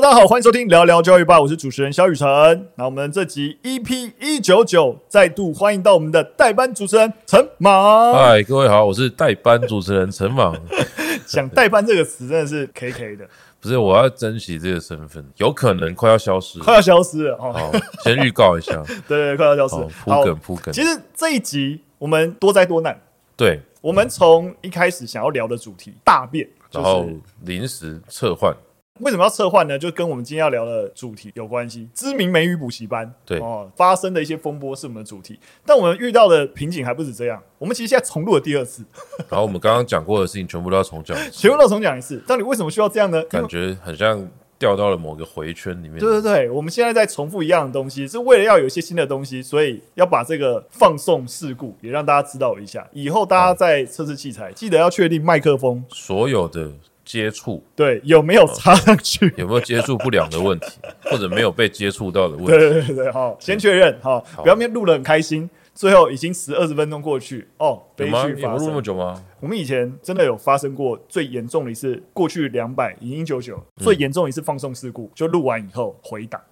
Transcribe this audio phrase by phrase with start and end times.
[0.00, 2.68] Hello，大家好，欢迎收听聊聊教育吧，我是主持人肖雨辰。
[2.76, 8.14] 那我们这集 EP 一九九，再度欢迎到我们的代班主持人陈莽。
[8.14, 10.56] 嗨，各位好，我是代班主持人陈莽。
[11.26, 13.28] 想代班这个词真的是 K K 的，
[13.60, 17.34] 不是，我要珍惜这个身份，有可能快要消失，快要消失了。
[17.34, 17.72] 哦，好，
[18.04, 20.72] 先预告一下， 对，对对，快要消失，铺梗铺梗。
[20.72, 22.96] 其实这一集我们多灾多难，
[23.36, 26.48] 对，我们从一开始想要聊的主题大便。
[26.70, 27.08] 然后
[27.44, 28.54] 临时撤换，
[29.00, 29.78] 为什么要撤换呢？
[29.78, 31.88] 就跟我们今天要聊的主题有关系。
[31.94, 37.42] 知名美语补习班对哦，发生的一些风波是我们的主题，但我们遇到的瓶颈还不止这样。
[37.58, 38.84] 我们其实现在重录了第二次，
[39.28, 42.18] 然后我们刚刚讲过的事情全部都要重讲，全部都要重讲一次。
[42.26, 43.22] 到底为什么需要这样呢？
[43.24, 44.28] 感觉很像。
[44.60, 46.00] 掉到了某个回圈里面。
[46.00, 52.84] 对对对，我们现在在重复一样的东西，是为了要有一些新的东西，所以要把这个放送事故也让大家知道一下。
[52.92, 56.72] 以后大家在测试器材，记得要确定麦克风所有的
[57.08, 60.66] 接触，对，有没有插上去，有没有接触不良的问题，
[61.10, 62.50] 或者没有被接触到的问题。
[62.50, 65.48] 对对对对，好，先确认，好，不要面录得很开心。
[65.74, 68.40] 最后已经十二十分钟过去哦，悲剧发生。
[68.52, 69.24] 有录那么久吗？
[69.40, 76.42] 我们以前真的有发生过最严重的一次，过去两百影音九九最严重的一次放送事故，就录完以后回档，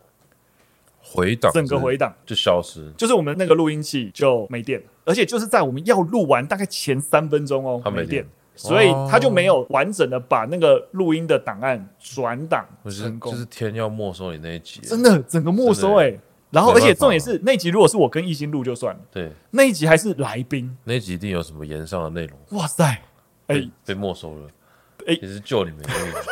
[1.03, 2.15] 回档，整个回档。
[2.25, 8.25] 就消失，就是我们那个录音器就没电，而且就是在我们要录完大概前三分钟哦，它没电，
[8.57, 16.19] 所以他就没有完整的把那个录音的档案转档成功，就是天要没收你那一集，真的整个没收哎。
[16.49, 22.59] 然后，而且重点是那集如果是我跟艺兴录就算了，对，那一集还是来宾，那一集一定有什么言上的内容。
[22.59, 22.85] 哇塞，
[23.49, 24.49] 哎，被没收了，
[25.07, 25.81] 哎，也是救你们，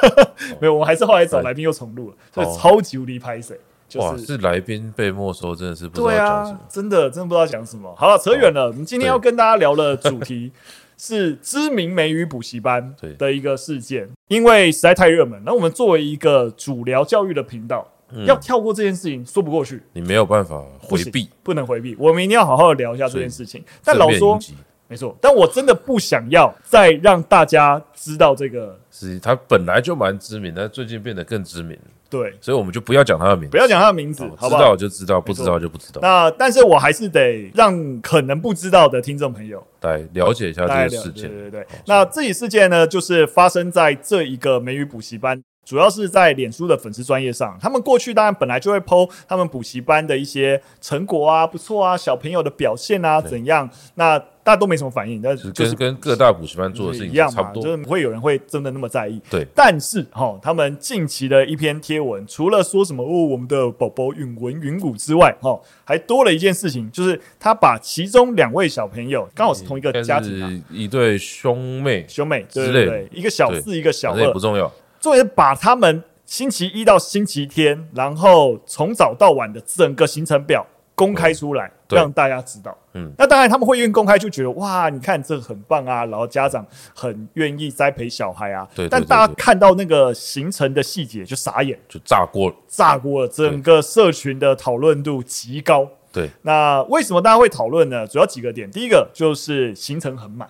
[0.60, 3.58] 没有，我们还是后来找来宾又重录了，所以超级无敌拍谁。
[3.96, 7.94] 哇是是来宾被没收，真的是不知道对啊，真的真的不知道讲什么。
[7.96, 10.50] 好了，扯远了，我们今天要跟大家聊的主题
[10.96, 17.86] 是知名美语补习班的一个事件，因为实在太热门，那我们作为一个主聊教育的频道。
[18.16, 21.96] 嗯、要跳过这件事情说不过去，你没有办法回避，不能回避。
[21.98, 23.64] 我们一定要好好的聊一下这件事情。
[23.82, 24.38] 但老说
[24.86, 28.78] 没错，但我真的不想要再让大家知道这个。
[28.90, 31.76] 是，他本来就蛮知名，但最近变得更知名。
[32.14, 34.58] 对，所以我们就不要讲他的名字，不要讲他的名字，好不好？
[34.58, 36.00] 知道就知道，不知道就不知道。
[36.00, 41.28] 那但是我还是得让可能不知道的听众朋友来了解一下这个事件。
[41.28, 45.42] 对对对，那这起事件呢，就是发生在这一个美语补习班。
[45.64, 53.68] 主要是在脸书的粉丝专业上，他们过去当然本来就会 po 他们补习班的一些成果啊，不错啊，小朋友的表现啊怎样？
[53.94, 59.18] 那大家都没什么反应，但是跟跟各大补习班做的事情一样差不多，就是不会有人会真的那么在意。
[59.30, 74.70] 对，但是哈、哦，他们近期的一篇贴文，除了说什么哦，我们的宝宝允文允武之外，哈、哦，还多了一件事情，就是他把其中两位小朋友刚好是同一个家庭、啊，一对兄妹，兄妹对对对，一个小四，一个小二，不重要。
[75.00, 82.76] 作为把他们星期一到星期天，然后从早到晚的整个行程表公开出来，嗯、让大家知道。
[82.92, 88.68] 嗯，那当然他们会愿意公开，就觉得哇，你看这个很棒啊，然后家长很愿意栽培小孩啊。
[88.74, 88.88] 对。
[88.88, 93.28] 但大家看到那个行程的细节就傻眼，就炸锅了，炸锅了。
[93.28, 95.88] 整个社群的讨论度极高。
[96.12, 96.30] 对。
[96.42, 98.06] 那为什么大家会讨论呢？
[98.06, 100.48] 主要几个点，第一个就是行程很满。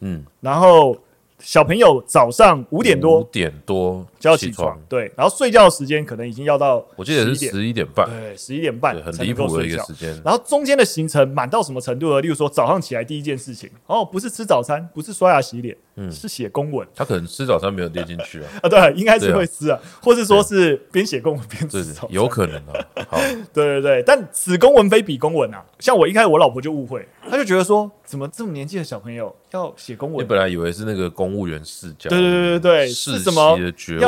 [0.00, 0.96] 嗯，然后。
[1.40, 10.10] 小朋友早上五点多，五点多就要起床，对，然后睡觉的时间可能已经要到，我记得是十一点半，对，十一点半很离谱的一个时间。
[10.24, 12.20] 然后中间的行程满到什么程度呢？
[12.20, 16.86] 例如说早上起来第一件事情，哦，不是吃早餐，不是刷牙洗脸，嗯，是写公文。
[16.94, 22.74] 他可能吃早餐没有列进去啊， 啊，对，应该是会吃啊，或是说是边写公文边吃早餐，有可能啊。
[23.08, 23.18] 好，
[23.54, 25.64] 对对对，但此公文非彼公文啊。
[25.78, 30.24] 像我一开始我老婆就误会，她就觉得说，怎么这么年纪的小朋友要写公文？
[30.24, 32.10] 你本来以为是那个公务员试教。
[32.10, 33.56] 对对对对对，是什么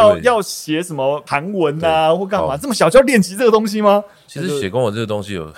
[0.01, 2.57] 要要写什么韩文啊，或干嘛？
[2.57, 4.03] 这么小就要练习这个东西吗？
[4.27, 5.53] 其实写公文这个东西有。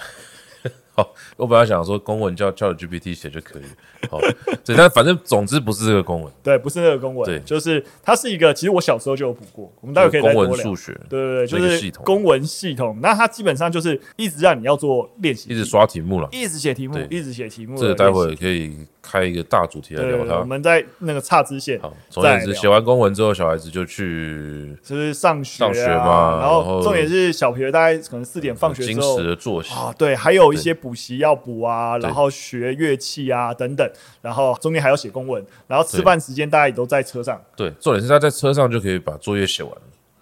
[0.94, 3.62] 好，我本来想说公文叫叫 GPT 写就可以。
[4.10, 4.20] 好，
[4.62, 10.20] 对，但反正总之不是这个公文，对，不是那个公文，对，就是它是一个，其实我小时候就有补过，我们待会可以。
[10.20, 12.98] 公文数学，对对对，就是公文系统。
[13.00, 17.78] 那它基本上就是一直让你要做练习，一直刷题目了，一直写题目，一直写题目。
[17.78, 20.38] 这个待会可以开一个大主题来聊它。
[20.38, 33.90] 我们在那个岔支线，好，重点是写完公文之后，小孩子就去就是上学上学嘛，然后重点是小学大概可能四点放学之后，精实的作息啊，对，还有一些补习要补啊，然后学乐器啊等等，
[34.20, 37.40] 然后中间还要写公文，然后吃饭时间大家也都在车上。
[37.56, 39.72] 对，重点是他在车上就可以把作业写完，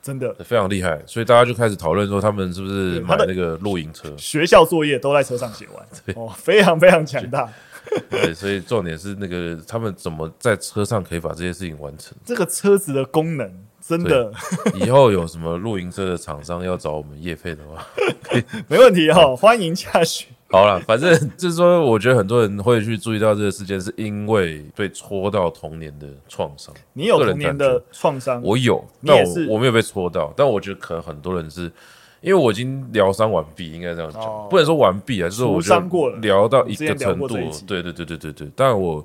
[0.01, 0.99] 真的非常厉害。
[1.07, 4.09] 所以大家就开始讨论说，他们是不是买那个露营车？
[4.17, 5.87] 学校作业都在车上写完，
[6.17, 7.47] 哦，非常非常强大。
[8.11, 12.17] 对，所以重点是那个他们怎么在车上可以把这些事情完成？
[12.25, 13.51] 这个车子的功能。
[13.81, 14.31] 真的。
[14.75, 17.85] 以后有什么露营车的厂商要找我们业配的话，
[18.69, 20.29] 没问题哈、哦，欢迎下去。
[20.53, 26.73] 好了，反正就是说，我觉得很多人会去注意到这个事件，是因为被戳到童年的创伤。
[26.93, 28.41] 你有童年的创伤？
[28.43, 30.33] 我有，但我我没有被戳到。
[30.37, 31.73] 但我觉得可能很多人是，
[32.21, 37.29] 因为我已经疗伤完毕，应该这样讲，哦、不能说完毕啊，就是我觉得疗到一个程度。
[37.67, 38.51] 对对对对对对。
[38.55, 39.05] 但我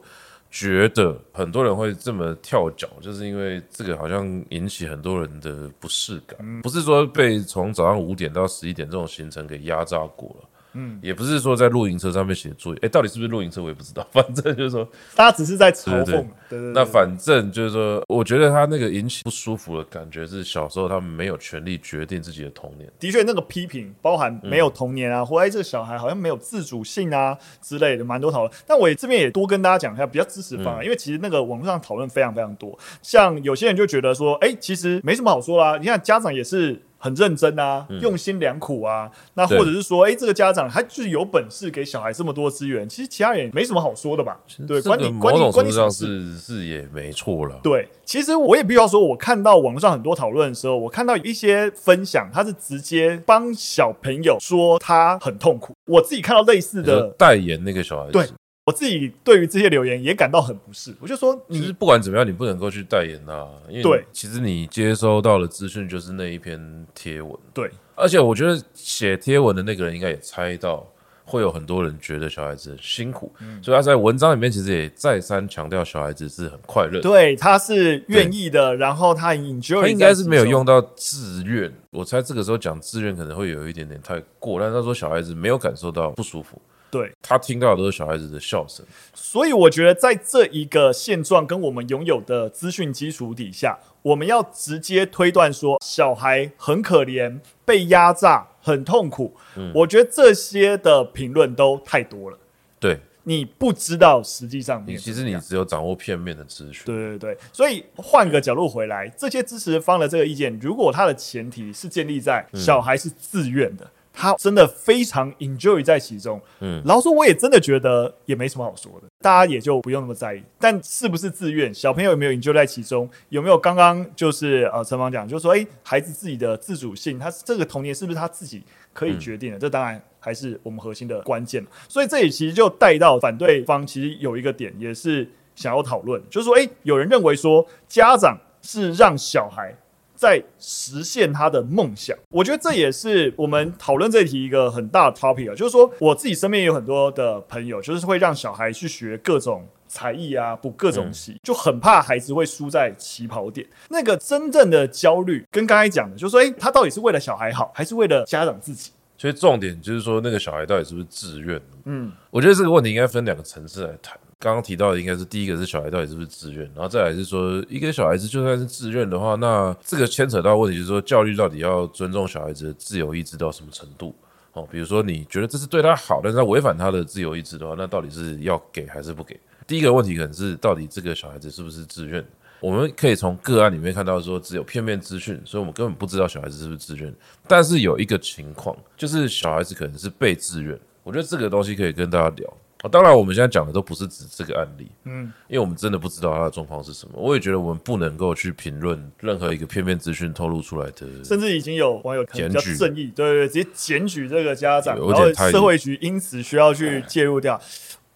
[0.51, 6.37] 觉得很多人会这么跳脚，就是因为这个好像引起很多人的不适感。
[6.41, 10.49] 嗯、不是说被从早上五点到十一点这种行程给压榨过了。
[10.75, 14.05] 嗯，也不是说在露营车上面写作业，哎、欸，到底是不是露营车我也不知道。
[14.11, 16.25] 反正就是说，大家只是在嘲讽。
[16.49, 22.91] 对对，那反正就是说，我觉得他那个引起不舒服的感觉是小时候他们没有权利决定自己的童年。
[22.99, 28.51] 的确，那个批评包含没有童年啊，嗯、或者这个小孩好像没有自主性啊之类的，蛮多讨论。
[28.67, 32.77] 但我也这边也多跟大家讲一下比较支持方案，嗯、因为其实那个网络上讨论非常非常多。
[33.01, 35.77] 像有些人就觉得说，哎、欸，其实没什么好说啦。
[35.77, 36.81] 你看家长也是。
[36.97, 44.39] 很认真啊，用心良苦啊，嗯、那或者是说，哎、欸，这个家长他就是有本事给小孩这么多资源，其实其他人也没什么好说的吧？
[44.67, 46.05] 对，关你关你关你什么事？
[46.05, 47.59] 是是也没错了。
[47.61, 55.73] 对，其实我也必须要说，我看到网络上很多讨论的时候，我看到一些分享，他是直接帮小朋友说他很痛苦。
[55.85, 58.11] 我自己看到类似的代言那个小孩子。
[58.11, 58.25] 对。
[58.65, 70.83] 我自己对于这些留言也感到很不适，我就说，其实不管怎么样，你不能够去代言啊，因为对，其实你接收到的资讯就是那一篇贴文，对，而且我觉得写贴文的那个人应该也猜到
[71.23, 86.59] 会有很多人觉得小孩子很辛苦，嗯、所以他在文章里面其实也再三强调小孩子是很快乐，对，他是愿意的，然后他 enjoy，他应该是没有用到自愿，我猜这个时候讲自愿可能会有一点点太过，但是他说小孩子没有感受到不舒服。
[86.95, 99.35] 对，他听到的都是小孩子的笑声，所以我觉得在这一个现状跟我们拥有的资讯基础底下，我们要直接推断说小孩很可怜、被压榨、很痛苦。
[99.57, 102.37] 嗯，我觉得这些的评论都太多了。
[102.79, 106.83] 对，你不知道实际上面，其实你只有掌握片面的资讯。
[106.85, 113.83] 对对对，所以换个角度回来，这些支持方的这个意见，如果他的前提是建立在小孩是自愿的。
[113.83, 120.41] 嗯他真的非常 enjoy 在其中，嗯，然后说我也真的觉得也没什么好说的，大家也就不用那么在意。
[120.59, 128.63] 但是不是自愿，小朋友有没有 enjoy 在其中，有没有刚刚就是呃陈芳讲，就是说哎、欸，孩子自己的自主性，他这个童年是不是他自己
[128.93, 129.57] 可以决定的？
[129.57, 131.65] 嗯、这当然还是我们核心的关键。
[131.89, 139.75] 所以这里其实就带到反对方，其实有一个点也是想要讨论，就是说哎、欸，有人认为说家长是让小孩。
[140.15, 153.67] 在实现他的梦想，我觉得这也是我们讨论这题一个很大的 topic 啊，就是说我自己身边也有很多的朋友，就是会让小孩去学各种才艺啊，补各种习，就很怕孩子会输在起跑点。
[153.89, 158.91] 那个真正的焦虑，跟刚才讲的，就是说，诶，他到底是为了小孩好，还是为了家长自己？
[159.17, 161.61] 所以重点就是说，那个小孩到底是不是自愿？
[161.85, 164.17] 嗯，我觉得这个问题应该分两个层次来谈。
[164.37, 174.13] 刚刚提到的应该是第一个是小孩到底是不是自愿，然后再来是说一个小孩子就算是自愿的话，那这个牵扯到问题就是说教育到底要尊重小孩子的自由意志到什么程度？
[174.53, 179.39] 哦，比如说你觉得这是对他好，但是他违反他的自由意志的话，那到底是要给还是不给？
[179.67, 182.23] 第一个问题可能是到底这个小孩子是不是自愿？
[182.61, 187.13] 我们可以从个案里面看到说只有片面资讯，所以我们根本不知道小孩子是不是自愿。
[187.47, 192.53] 但是有一个情况就是小孩子可能是被自愿，我觉得这个东西可以跟大家聊。
[192.87, 197.13] 当然，我们现在讲的都不是指这个案例，嗯，因为我们真的不知道他的状况是什么。
[197.15, 207.59] 我也觉得我们不能够去评论任何一个片面资讯透露出来的，甚至已经有网友检举正义，对对对，直接检举这个家长，然后社会局因此需要去介入掉。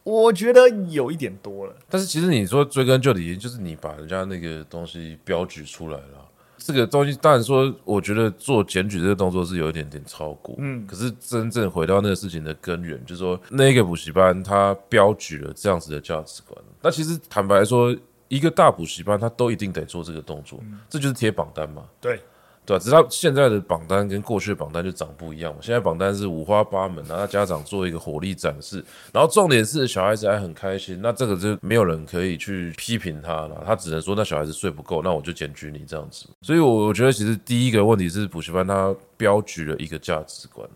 [0.03, 1.75] 我觉得有一点多了。
[1.89, 6.25] 但是其实你说追根究底，就是你把人家那个东西标举出来了。
[6.59, 17.95] 这个东西当然说，我觉得做检举这个动作是有一点点超过，嗯，可是真正回到那个事情的根源，就是说那个补习班他标举了这样子的价值观，那其实坦白说，
[18.27, 22.19] 一个大补习班他都一定得做这个动作，嗯，这就是贴榜单嘛，对。
[22.69, 25.57] 对，只知道现在的榜单跟过去的榜单就长不一样嘛。
[25.59, 36.27] 现在榜单是五花八门，然后家长做一个火力展示，然后重点是小孩子还很开心，那这个就没有人可以去批评他了，他只能说那小孩子睡不够，那我就检举你这样子。
[36.43, 40.69] 所以，我我觉得其实第一个问题是补习班它标举了一个价值观。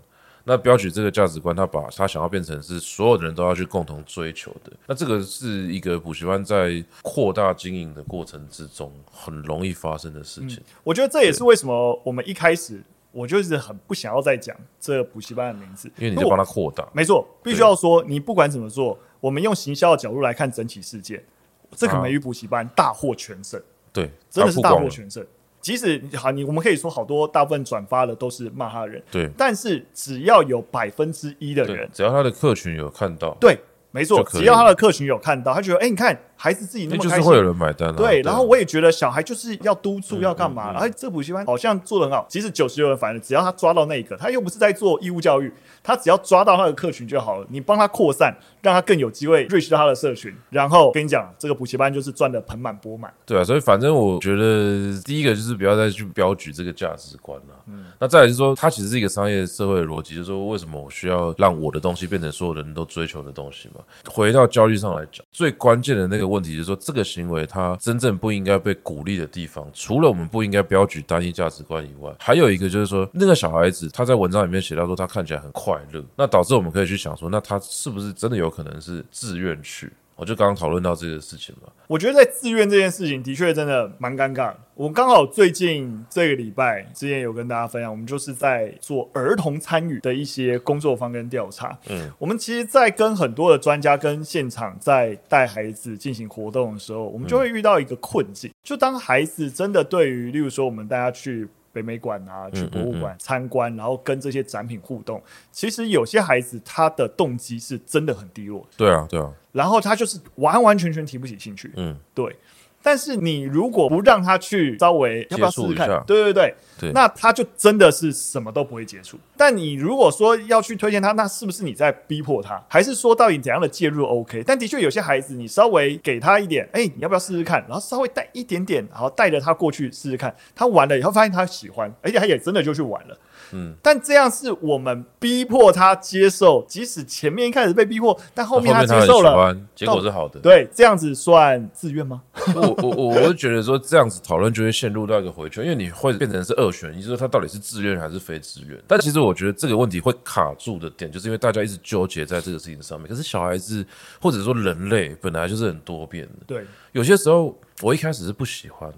[0.45, 4.73] 那标举这个价值观，他把他想要变成是所有的人都要去共同追求的。
[4.85, 10.57] 那这个是一个补习班在扩大经营的过程之中很容易发生的事情。
[10.57, 12.81] 嗯，我觉得这也是为什么我们一开始
[13.11, 16.85] 我就是很不想要再讲这个补习班的名字，因为你就帮他扩大。
[16.93, 21.23] 没错，必须要说，你不管怎么做，我们用行销的角度来看整体事件，
[21.71, 23.61] 这个美语补习班大获全胜。
[23.93, 25.25] 对，真的是大获全胜。
[25.63, 33.57] 即使好，你我们可以说好多大部分转发的都是骂他的人，对，但是只要有百分之一的人，只要他的客群有看到，对，
[33.89, 36.15] 没错，只要他的客群有看到，他觉得，哎，你看。
[36.43, 37.95] 孩子自己那么开心，就是会有人买单、啊。
[37.95, 42.25] 对，然后我也觉得小孩就是要督促要干嘛，然后这补习班好像做的很好。
[42.27, 45.49] 其实九十六人反正只要他抓到那一个，他又不是在做义务教育，
[45.81, 47.47] 他只要抓到他的客群就好了。
[47.49, 50.35] 你帮他扩散，让他更有机会 reach 到他的社群。
[50.49, 53.09] 然后跟你讲，这个补习班就是赚的盆满钵满。
[53.25, 57.55] 对啊，所以反正我觉得第一个就是不要再去标举这个价值观了。
[57.67, 63.81] 嗯，那再来就是说，它其实是一个商业社会的逻辑，就是说为什么我需要让我的东西变成所有人都追求的东西嘛？
[64.11, 67.01] 回到交易上来讲，最关键的那个问题就是说这个。
[67.13, 79.91] 行为他真正不应该被鼓励的地方，除了我们不应该标举单一价值观以外，还有一个就是说，那个小孩子他在文章里面写到说他看起来很快乐，那导致我们可以去想说，那他是不是真的有可能是自愿去？
[80.15, 84.53] 我就刚刚讨论到这个事情嘛，我觉得在自愿这件事情的确真的蛮尴尬。
[84.75, 91.77] 我刚好最近这个礼拜之前有跟大家分享，我们就是在做儿童参与的一些工作坊跟调查。
[91.89, 101.47] 嗯，我们其实，在跟很多的专家跟现场在带孩子进行活动的时候，我们就会遇到一个困境，就当孩子真的对于，例如说我们大家去。
[101.73, 105.21] 北美馆啊，去博物馆参观，然后跟这些展品互动。
[105.51, 108.65] 其实有些孩子他的动机是真的很低落。
[108.77, 109.33] 对啊，对啊。
[109.51, 111.71] 然后他就是完完全全提不起兴趣。
[111.75, 112.35] 嗯，对。
[112.83, 115.87] 但是你如果不让他去稍微要不要试试看？
[116.05, 119.17] 对对对，对，那他就真的是什么都不会接触。
[119.37, 122.61] 但你如果说要去推荐他，那是不是你在逼迫他？
[122.67, 124.43] 还是说到底怎样的介入 OK？
[124.45, 127.61] 但的确有些孩子，你稍微给他一点，哎，你要不要试试看？
[127.69, 130.35] 然后稍微带一点点，然后带着他过去试试看。
[130.53, 133.17] 他玩了以后发现他喜欢，而且他也真的就去玩了。
[133.53, 140.39] 嗯，但这样是我们逼迫他接受，即使前面一开始被逼迫，但后面他接受了，结果是好的。
[140.39, 142.21] 对，这样子算自愿吗？
[142.55, 148.77] 我我我我觉得说这样子讨论就会陷入到一个回圈，因为你会变成是二选一，就是说他到底是自愿还是非自愿。
[148.87, 153.07] 但其实我觉得这个问题会卡住的点，就是因为大家一直纠结在这个事情上面。
[153.07, 153.85] 可是小孩子
[154.19, 158.91] 或者说人类本来就是很多变的，对，有些时候我一开始是不喜欢。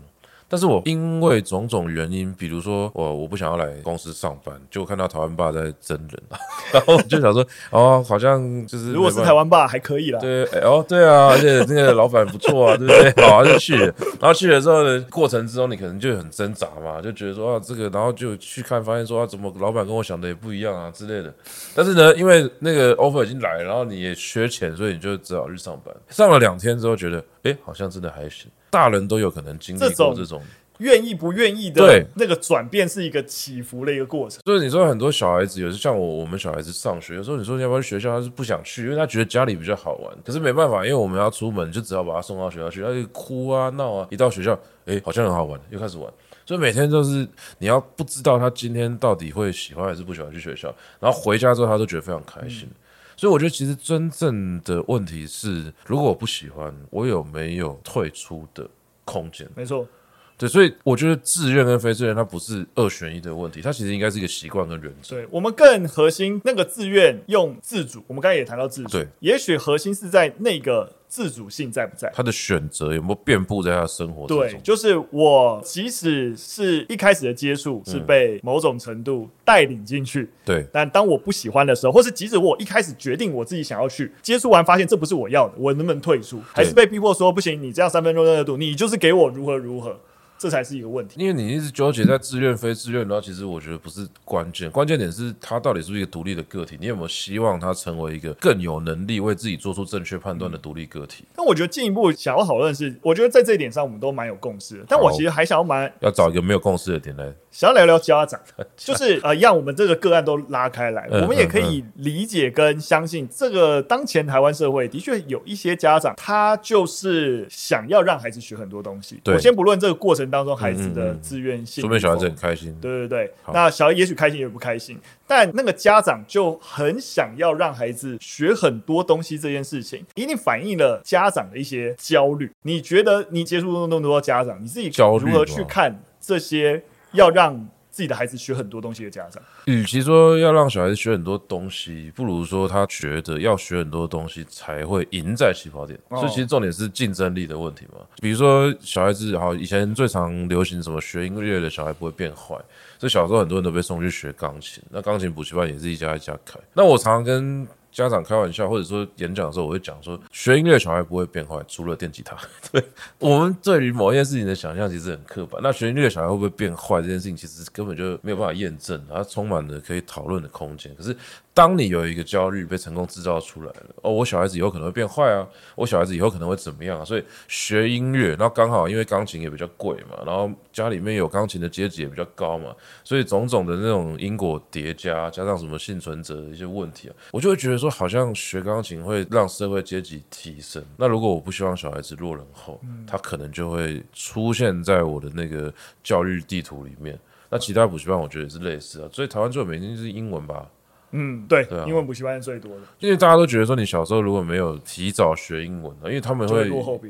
[0.48, 6.24] 但是我因为种种原因，比如说我我不想要来公司上班，就看到台湾爸在真人，
[6.72, 10.20] 然后就想说哦，好像就是如果是台湾爸还可以啦。
[10.20, 13.26] 对，哦，对啊，而且那个老板不错啊， 对不对？
[13.26, 13.94] 好，啊就去了。
[14.20, 21.34] 然后去了之后呢，过程之中你可能就很挣扎嘛，就觉得说啊这个，然后就去看，发现说啊怎么老板跟我想的也不一样啊之类的。
[21.74, 25.94] 但是呢，因为那个 offer 已经来了，然后你也缺钱，所以你就只好去上班。
[26.10, 28.50] 上了两天之后，觉得哎，好像真的还行。
[28.76, 30.42] 大人都有可能经历过这种
[30.80, 34.42] 愿意不愿意的那个转变，是一个起伏的一个过程。
[34.44, 40.14] 所以你说很多小孩子，有时像我，我们小孩子上学，有时候你说你要不要去学校，他是不想去，因为他觉得家里比较好玩。
[40.26, 44.06] 可是没办法，因为我们要出门，就只要把他送到学校去，他就哭啊闹啊。
[44.12, 46.12] 一到学校，哎，好像很好玩，又开始玩。
[46.46, 47.26] 所以每天都是
[47.60, 50.68] 你要不知道他今天到底会喜欢还是不喜欢去学校，
[51.00, 52.68] 然后回家之后他都觉得非常开心。
[52.70, 52.76] 嗯
[53.18, 58.70] 所以我觉得，其实真正的问题是，如果我不喜欢，我有没有退出的
[59.04, 59.50] 空间？
[59.56, 59.88] 没错，
[60.38, 65.16] 对，所以我觉得自愿跟非自愿，它不是二选一的问题，它其实应该是一个习惯跟原则。
[65.16, 70.92] 对，我们更核心那个自愿用自主，我们刚才也谈到自主，对，也许核心是在那个。
[71.08, 72.12] 自主性在不在？
[72.14, 74.38] 他的选择有没有遍布在他的生活中？
[74.38, 80.66] 对，就是我，即使是一开始的接触是被某种程度带领进去，对。
[80.74, 86.42] 但当我不喜欢的时候，或是即使我一开始决定我自己想要去接触完，发现这不是我要的，我能不能退出？
[86.52, 87.62] 还是被逼迫说不行？
[87.62, 89.98] 你这样三分钟热度，你就是给我如何如何。
[90.46, 101.26] 这才是一个问题，因为你一直纠结在自愿非自愿，的话其实我觉得不是关键，关键点是他到底是不是一个独立的个体，你有没有希望他成为一个更有能力为自己做出正确判断的独立个体？
[101.36, 108.38] 那我觉得进一步想要讨论的是，我觉得在这一点上我们都蛮有共识的，但我其实还想要蛮要找一个没有共识的点来，想要聊聊家长，
[108.76, 119.22] 就是呃，让我们这个个案都拉开来，我们也可以理解跟相信，这个当前台湾社会的确有一些家长，他就是想要让孩子学很多东西。
[119.26, 121.16] 我先不论这个过程当中孩子的。
[121.22, 122.76] 自愿性，说明小孩子很开心。
[122.82, 132.52] 对对对，那小孩也许开心也不开心，但那个家长就很想要让孩子学很多东西，这件事情一定反映了家长的一些焦虑。
[132.64, 136.84] 你觉得你接触那么多家长，你自己如何去看这些
[137.16, 137.56] 要让
[137.90, 145.98] 自己的孩子学很多东西的家长，与其说要让小孩子学很多东西，不如说他觉得要学很多东西才会赢在起跑点。
[146.10, 148.02] 哦、所以其实重点是竞争力的问题嘛。
[148.22, 152.54] 比如说小孩子，好，以前最常流行什么学音乐的小孩不会变坏，
[153.00, 154.84] 所以小时候很多人都被送去学钢琴。
[154.90, 156.60] 那钢琴补习班也是一家一家开。
[156.74, 162.36] 那我常常跟家长开玩笑，或者说演讲的时候，我会讲说，学音乐小孩不会变坏，除了电吉他。
[162.70, 162.84] 对，
[163.20, 165.62] 我们对于某一件事情的想象其实很刻板。
[165.64, 170.94] 那学音乐小孩会不会变坏这件事情，其实根本就没有办法验证，它充满了可以讨论的空间。
[170.96, 171.16] 可是，
[171.54, 177.06] 当你有一个焦虑被成功制造出来了，哦，我小孩子以后可能会变坏啊，我小孩子以后可能会怎么样啊？
[177.06, 182.76] 所以学音乐，然后刚好因为钢琴也比较贵嘛，然后家里面有钢琴的阶级也比较高嘛，
[183.06, 190.84] 所以种种的那种因果叠加，加上什么幸存者的一些问题啊，我就会觉得说，好像学钢琴会让社会阶级提升。
[190.98, 195.74] 那如果我不希望小孩子落人后，他可能就会出现在我的那个
[196.04, 197.18] 教育地图里面。
[197.50, 200.68] 那其他补习班我觉得也是类似啊，所以台湾最有名就是英文吧。
[201.12, 206.70] 嗯，对，对啊、英文补习班是最多的，因为大家都觉得说，你小时候如果没有提早学英文，因为他们会，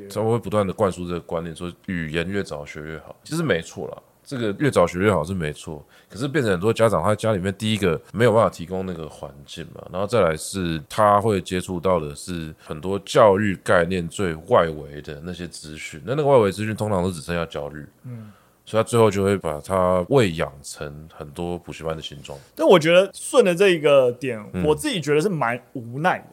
[0.09, 3.15] 他们会不断的灌输这个观念，说语言越早学越好。
[3.23, 5.85] 其实没错啦，这个越早学越好是没错。
[6.09, 17.85] 可是变成很多家长，他家里面第一个没有办法提供那个环境嘛，然后再来是他会接触到的是很多教育概念最外围的那些资讯，那那个外围资讯通常都只剩下焦虑。
[18.03, 18.31] 嗯。
[18.67, 22.35] 所以他最后就会把它喂养成很多补习班的形状。
[22.55, 26.25] 但我觉得顺着这一个点，嗯、我自己觉得是蛮无奈的。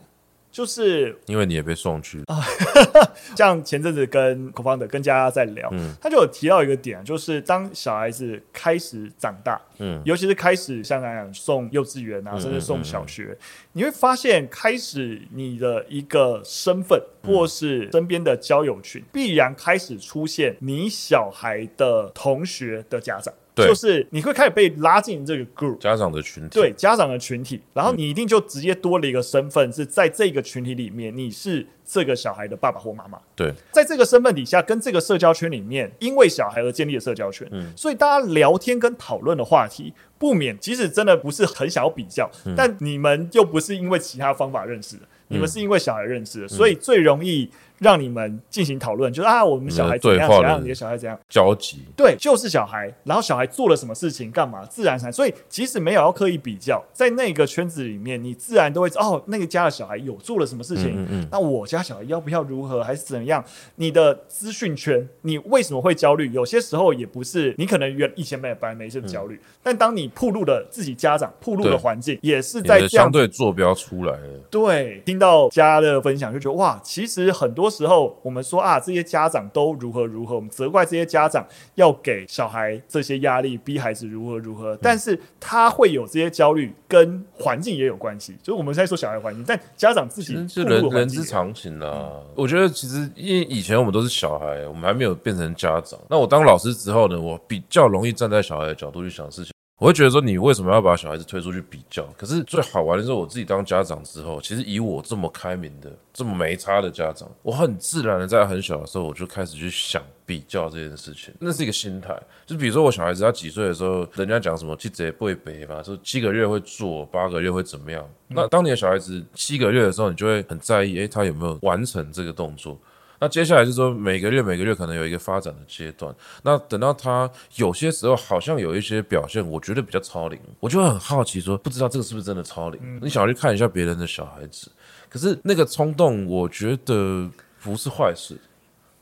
[0.52, 2.23] 就是因为你也被送去。
[2.26, 2.38] 啊，
[3.35, 13.37] 像前阵子跟 co-founder 跟佳佳在聊，嗯，他就有提到一个点，就是当小孩子开始长大，嗯，尤其是开始像那样送幼稚园啊，甚至送小学，
[13.73, 23.32] 你会发现开始你的一个身份或是身边的交友群，必然开始出现你小孩的同学的家长。
[23.54, 23.66] 对。
[23.66, 33.18] 就是你会开始被拉进这个 group 家长的群体，对家长的群体，然后你一定就直接多了一个身份，是在这个群体里面，你是这个小孩的爸爸或妈妈。
[33.37, 47.50] 对，在这个身份底下，跟这个社交圈里面，因为小孩而建立的社交圈，嗯，所以大家聊天跟讨论的话题，不免即使真的不是很想要比较，嗯、但你们又不是因为其他方法认识的，嗯、你们是因为小孩认识的，所以最容易。
[47.83, 51.81] 让你们进行讨论，就是啊，我们小孩怎样怎样，你的小孩怎样交集？
[51.97, 52.92] 对，就是小孩。
[53.05, 55.11] 然后小孩做了什么事情，干嘛，自然才。
[55.11, 60.92] 所以即使没有要刻意比较，在那个圈子里面，你自然都会哦，那个家的小孩有做了什么事情。
[60.95, 61.29] 嗯嗯。
[61.31, 63.45] 那我家小孩要不要如何，还是怎样？
[63.77, 66.31] 你的资讯圈，你为什么会焦虑？
[66.33, 74.40] 有些时候也不是你可能原以前没有本来没这么焦虑，但当你铺路了自己家长铺路的环境，也是在这样相对坐标出来了。
[74.51, 84.78] 对，听到家的分享就觉得哇，其实很多时候我们说啊，这些家长都如何如何，我们责怪这些家长要给小孩这些压力，逼孩子如何如何。
[84.82, 88.37] 但是他会有这些焦虑，跟环境也有关系。
[88.42, 92.11] 就是我们在说小孩环境，但家长自己是人人之常情啦、啊。
[92.18, 95.98] 嗯、我觉得其实因为以前我们都是小孩，我们还没有变成家长。
[96.11, 99.52] 那我当老师之后呢，我比较容易站在小孩的角度去想事情。
[99.83, 102.07] 我会觉得说，你为什么要把小孩子推出去比较？
[102.16, 111.35] 可是最好玩的是，我自己当家长之后，其实以我这么开明的、这么没差的家长，我很自然的在很小的时候，我就开始去想比较这件事情。
[111.40, 112.16] 那是一个心态，
[112.47, 118.09] 就比如说我小孩子他几岁的时候，人家讲什么七节不会背吧，说七个月会做，八个月会怎么样？
[118.29, 122.79] 那当你的小孩子七个月的时候，你就会很在意，诶，他有没有完成这个动作？
[123.22, 126.12] 那接下来就是说，每个月每个月可能有一个发展的阶段。
[126.42, 132.80] 那等到他有些时候好像有一些表现，我觉得比较超龄，我就会很好奇说，不知道这个是不是真的超龄？
[132.82, 134.68] 嗯、你想要去看一下别人的小孩子，
[135.08, 137.30] 可是那个冲动，我觉得
[137.62, 138.37] 不是坏事，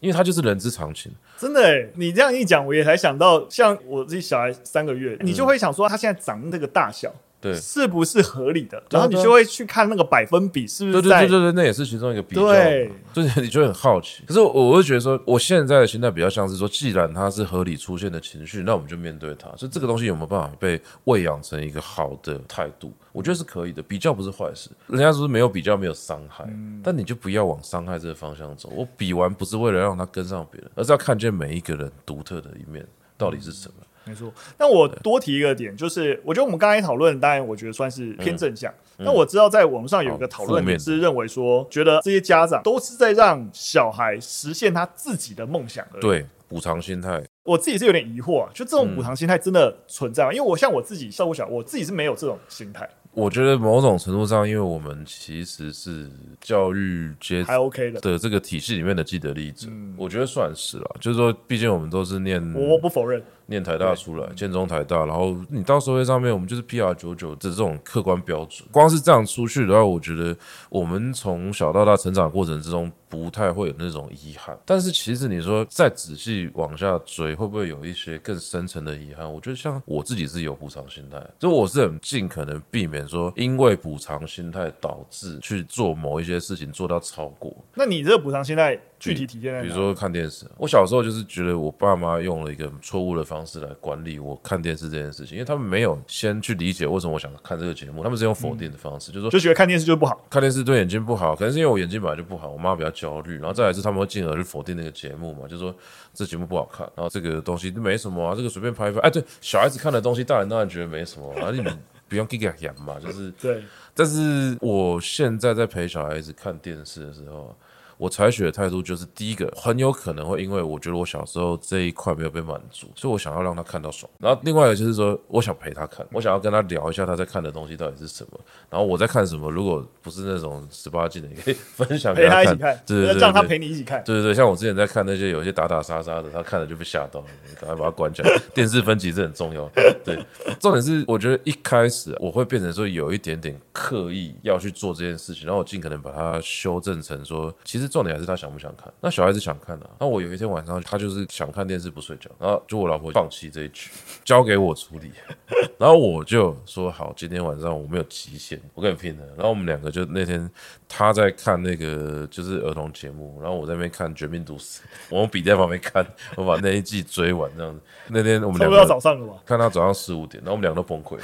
[0.01, 1.11] 因为他就是人之常情。
[1.39, 7.11] 真的、欸，你这样一讲，我也才想到，像我自己小孩三个月，你就会想说，他现在长那个大小。
[7.41, 8.83] 对，是不是合理的？
[8.91, 11.01] 然后你就会去看那个百分比是不是？
[11.01, 12.43] 对对对对对，那也是其中一个比较。
[12.43, 14.23] 对，就是你就很好奇。
[14.27, 19.49] 可是我我会觉得说，我现在的心态比较像是说，既然它是合理出现的情绪，那我们就面对它。
[19.57, 22.93] 所以这个东西有没有办法被喂养成一个好的态度？
[23.13, 23.83] 我觉得是可以的。
[23.83, 28.69] 比较不是坏事，人家说没有比较没有伤害，嗯、但你就不要往伤害这个方向走。
[28.69, 33.75] 我比完不是为了让他跟上别人，而是要看见每一个人独特的一面到底是什么。
[33.81, 38.73] 嗯没错，那我多提一个点，就是我觉得我们刚才讨论，当然我觉得算是偏正向。
[38.99, 46.01] 那、嗯、我知道在网上有一个讨论是认为说，觉得这些家长都是在让小孩实现他自己的梦想而已。
[46.01, 47.23] 对，补偿心态。
[47.45, 50.31] 我自己是有点疑惑啊，就这种补偿心态真的存在吗？
[50.31, 52.89] 嗯、因为我像我自己照顾小，我自己是没有这种心态。
[53.13, 56.09] 我觉得某种程度上，因为我们其实是
[56.41, 60.97] 教育阶还 OK 的的这个体系里面的既得利益者，嗯、我觉得算是了。
[61.01, 63.21] 就是说，毕竟我们都是念，我不否认。
[63.47, 68.65] 念台大出来，建中台大，然后你到社会上面，我们就是 PR 九九的这种客观标准。
[68.71, 70.37] 光是这样出去的话，我觉得
[70.69, 74.57] 我们从小到大成长过程之中，不太会有那种遗憾。
[74.65, 79.33] 但是其实你说再仔细往下追，会不会有一些更深层的遗憾？
[79.33, 87.57] 我觉得像我自己是有补偿心态，就我是很尽可能避免免说因为补偿心态导致去做某一些事情做到超过。
[87.75, 89.63] 那你这个补偿心态具体体现在？
[89.63, 105.75] 比如说看电视，我小时候就是觉得我爸妈用了一个错误的方式来管理我看电视这件事情，因为他们没有先去理解为什么我想看这个节目，他们是用否定的方式，嗯、就是说就觉得看电视就不好，看电视对眼睛不好，可能是因为我眼睛本来就不好，我妈比较焦虑，然后再来是他们会进而去否定那个节目嘛，就是说
[106.13, 111.71] 这节目不好看，然后这个东西没什么啊，这个随便拍一拍，哎，对，小孩子看的东西，大人当然觉得没什么，而且你
[112.07, 113.63] 不用给给演嘛，就是 对。
[113.95, 117.57] 但是我现在在陪小孩子看电视的时候。
[118.01, 124.11] 我采取的态度就是，第一个很有可能会因为我觉得我小时候这一块没有被满足，所以我想要让他看到爽。
[124.19, 129.51] 然后另外一个就是说，我想陪他看，我想要跟他聊一下他在看的东西到底是什么，然后我在看什么。
[129.51, 132.45] 如果不是那种十八禁的，也可以 分享给他看。
[132.45, 134.03] 陪他一起看，对对对，让他陪你一起看。
[134.03, 138.31] 对对对，像我之前在看那些有些打打杀杀的，他看了就被吓到了，你赶快把他关起来。
[138.55, 139.71] 电视分级是很重要。
[140.03, 140.19] 对，
[140.59, 148.71] 重点是我觉得一开始我会变成说有一点点刻意要去做这件事情，然后我尽可能把它修正成说，其实重点还是他想不想。
[148.77, 149.91] 看，那小孩子想看啊。
[149.99, 153.91] 那我有一天晚上，他就是想看电视不睡觉，然后就我老婆放弃这一局，
[154.25, 155.11] 交给我处理。
[155.77, 159.27] 然后我就说好，今天晚上我没有极限，我跟你拼了。
[159.37, 160.49] 然后我们两个就那天
[160.89, 167.81] 他在看那个就是儿童节目，然后我在那边看《绝命毒师》， 我用笔在旁边看，我把那一季追完这样子。
[168.07, 169.35] 那天我们两个早上了吧？
[169.45, 171.19] 看到早上十五点，然后我们两个都崩溃。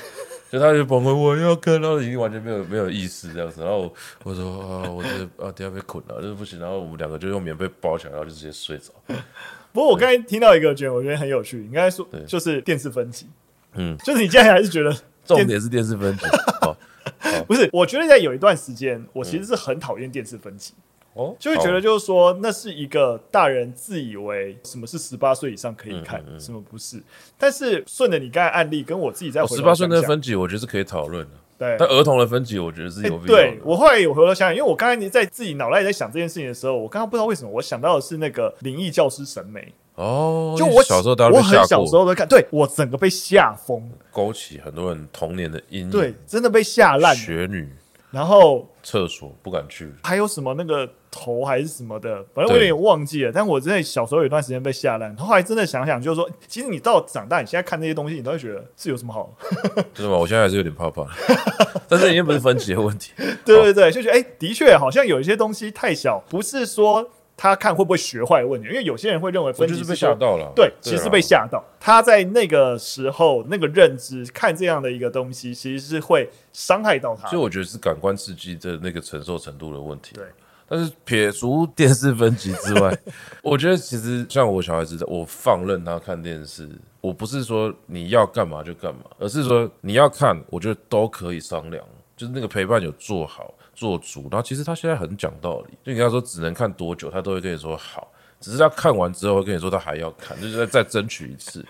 [0.57, 3.93] 就他就崩溃，我要看，然后已经完全没有没有意思这样子，然后
[4.23, 5.09] 我说啊，我这
[5.45, 8.91] 啊等下被捆了，就是不行，然后我们两个就用棉被包起来，然后就直接睡着。
[9.73, 13.27] 不过我刚才听到一个觉得我觉得很有趣，你刚才说就是电视分级，
[13.75, 16.25] 嗯，就是你现在还是觉得重点是电视分级，
[17.47, 17.69] 不是？
[17.73, 20.73] 我觉得在有一段时间，我其实是很讨厌电视分级。
[21.17, 27.03] 哦，就会觉得就是说，那是一个大人自以为什么是十八岁以上可以看，嗯嗯嗯、什么不是。
[27.39, 31.33] 但是顺着你刚才案例，跟我自己在十八岁那个分级，我觉得是可以讨论的。
[31.59, 33.43] 对，但儿童的分级，我觉得是有必要的。
[33.45, 39.73] 对，我后来有回头想想，因为我刚才你在自己脑袋里在想这件事情的时候，我刚刚不知道为什么，我想到的是那个灵异教师审美。
[39.95, 45.91] 哦，就我小时候，我很小时候都看，对我整个被吓疯，勾起很多人童年的阴影。
[45.91, 47.17] 对，真的被吓烂。
[47.17, 47.67] 雪女。
[48.13, 53.33] 然后厕所不敢去，还有什么那个头还是什么的，反正我有点忘记了。
[53.33, 59.35] 但我真的小时候有一段时间被吓烂，后来真的想想，就是说，其实你到长大，你现在看这些东西，你都会觉得是有什么好？
[59.95, 60.19] 真的吗？
[60.19, 61.07] 我现在还是有点怕怕，
[61.89, 63.13] 但是已经不是分级的问题。
[63.45, 67.11] 对对对，就觉得哎，的确好像有一些东西太小，不是说。
[67.39, 70.51] 他看会不会学坏的问题，因为有些人会认为分级是，就是被吓到了。
[70.57, 71.63] 对，其实被吓到。
[71.79, 77.29] 他在那个时候那个认知看这样的一个东西，其实是会伤害到他。
[77.29, 80.15] 所以我觉得是感官刺激的那个承受程度的问题。
[80.15, 80.25] 对，
[80.69, 82.99] 但是撇除电视分级之外，
[83.43, 86.69] 我觉得其实像我小孩子，我放任他看电视，
[87.01, 91.85] 我不是说你要干嘛就干嘛，而是说你要看，我觉得都可以商量，
[92.17, 93.55] 就是那个陪伴有做好。
[93.77, 98.11] 做足，然后其实他现在很讲道理，就你跟他说只能看多久，他都会跟你说好。
[98.41, 101.63] 只是他看完之后会跟你说他还要看，就是再再争取一次。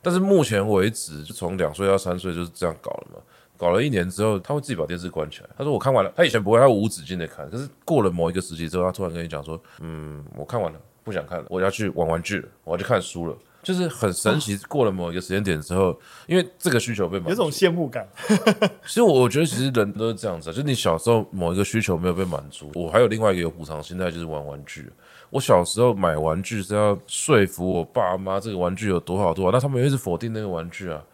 [0.00, 3.20] 但是目前为止，就从两岁到三岁就是这样搞了嘛。
[3.60, 5.48] 搞了一年之后，他会自己把电视关起来。
[5.58, 7.48] 他说我看完了，他以前不会，他无止境的看。
[7.50, 13.36] 可是过了某一个时期之后，他突然跟你讲说，嗯，我看完了，不想看了，我要去玩玩具了，我要去看书了。
[13.62, 15.94] 就是很神奇，过了某一个时间点之后，
[16.26, 18.08] 因为这个需求被满足，有种羡慕感。
[18.86, 24.90] 其实我觉得，其实人都是这样子，就是你小时候某一个需求没有被满足，我还有另外一个有补偿心态，就是玩玩具。
[25.28, 31.04] 我小时候买玩具是要说服我爸妈这个玩具有多好多好，那他们又一直否定那个玩具啊。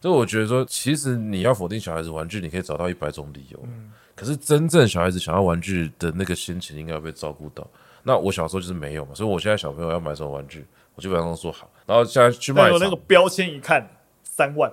[0.00, 3.68] 所以我觉得说，其实你要否定小孩子玩具，你可以找到一百种理由。
[4.14, 7.68] 可是真正小孩子想要玩具的那个心情，应该要被照顾到。
[8.02, 11.70] 那我小时候就是没有嘛，所以我现在小朋友要买什么玩具，我基本上都说好。
[11.86, 13.88] 然后现在去卖有，那个标签一看
[14.22, 14.72] 三万，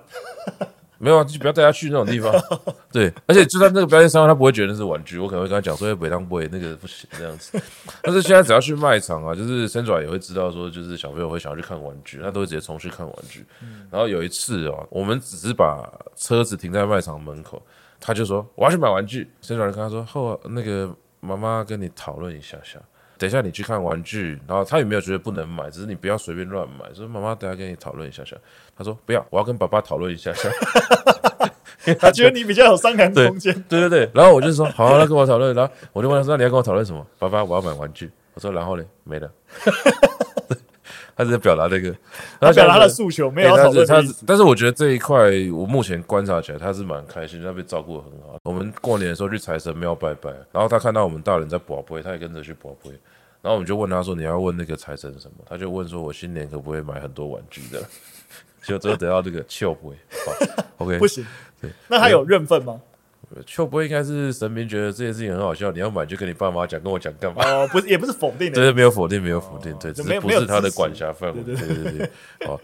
[0.98, 2.32] 没有啊，就不要带他去那种地方。
[2.90, 5.18] 对，而且就算那个标签商，他不会觉得那是玩具。
[5.18, 7.60] 我可能会跟他讲说，北当不会那个不行这样子。
[8.02, 13.44] 但是现在只要去卖场啊，就是 Sandra 也会知道说，就是小朋友会想要去看玩具，他都会直接冲去看玩具。
[13.90, 17.60] 然后有一次哦，我们只是把车子停在卖场门口，
[18.00, 19.30] 他就说我要去买玩具。
[19.42, 22.80] Sandra 跟他说后那个妈妈跟你讨论一下下。
[23.18, 26.92] 等一下，你去看玩具，然后他有没有觉得不能买，只是你不要随便乱买。
[26.92, 28.36] 所以妈妈等下跟你讨论一下下。
[28.76, 30.50] 他说不要，我要跟爸爸讨论一下下。
[31.98, 33.54] 他觉得你比较有商量空间。
[33.68, 35.54] 对对对，然后我就说好，那跟我讨论。
[35.54, 37.06] 然后我就问他说，那你要跟我讨论什么？
[37.18, 38.10] 爸爸，我要买玩具。
[38.34, 38.84] 我说然后呢？
[39.04, 39.30] 没了。
[41.16, 41.90] 他是在表达这个，
[42.38, 44.02] 他表达他的诉求，没有讨论他。
[44.26, 45.16] 但是我觉得这一块，
[45.52, 48.38] 我目前观察起来，他是蛮开心，他被照顾的很好。
[48.44, 52.92] 我们过年的时候去财神庙拜拜，然后他看到我们大人在卜龟，他也跟着去卜龟。
[53.42, 57.80] 然后我们就问他说：“你要问那个财神什么？”他就问说：“我新年可不可以买很多玩具的？”
[58.66, 59.90] 就最后得到这个笑杯。
[60.78, 61.24] OK， 不行。
[61.60, 62.80] 对，那他有认份吗？
[63.44, 67.44] 就不会应该是神明觉得这件事情很好笑，你要买就跟你爸妈讲，跟我讲干嘛？
[67.44, 72.10] 哦，不是，也不是否定的， 对，没有否定，没有否定，对，只是不是他的管辖范围，对对对对。
[72.46, 72.56] 哦，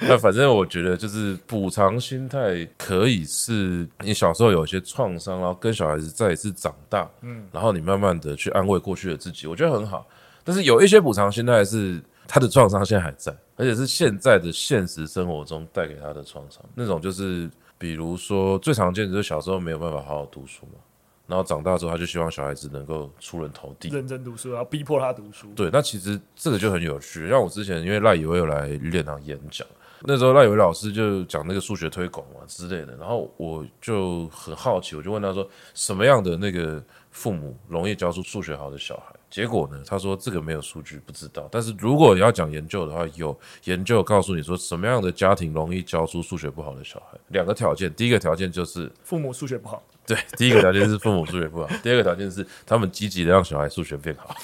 [0.00, 10.06] 那反正我觉得就是补偿心态可以是你小时候有一些创伤，然后跟小孩子再一次长大，嗯，然后你慢慢的去安慰过去的自己，我觉得很好。
[10.42, 17.50] 但是有一些补偿心态是他的创伤现在还在，而且是现在的现实生活中带给他的创伤，那种就是。
[17.78, 20.78] 比如说，最常见的就是小时候没有办法好好读书嘛，
[21.26, 25.52] 然后长大之后他就希望小孩子能够出人头地，认真读书，然后逼迫他读书。
[25.54, 27.28] 对，那其实这个就很有趣。
[27.28, 29.66] 像我之前因为赖以为有来练堂演讲，
[30.02, 39.15] 那时候赖以为老师就讲那个数学推广嘛之类的，然后我就很好奇，我就问他说，什么样的那个父母容易教出数学好的小孩？
[39.28, 39.82] 结果呢？
[39.86, 41.48] 他说这个没有数据，不知道。
[41.50, 47.18] 但是如果你要讲研究的话，有研究告诉你说，什么样的家庭容易教出数学不好的小孩？
[47.28, 49.82] 两个条件，第一个条件就是父母数学不好。
[50.06, 54.34] 对，第一个条件是父母数学不好，第二个条件是他们积极的让小孩数学变好，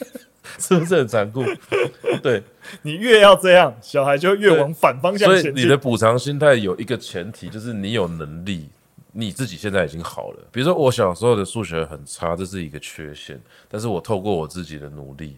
[0.58, 1.44] 是不是很残酷？
[2.22, 2.42] 对，
[2.82, 5.52] 你越要这样，小孩就越往反方向前进。
[5.52, 8.70] 所以你的补偿心态有一个前提，就是你有能力。
[9.12, 15.36] 你自己现在已经好了，比如说我小时候的数学很差，这是一个缺陷，但是我透过我自己的努力，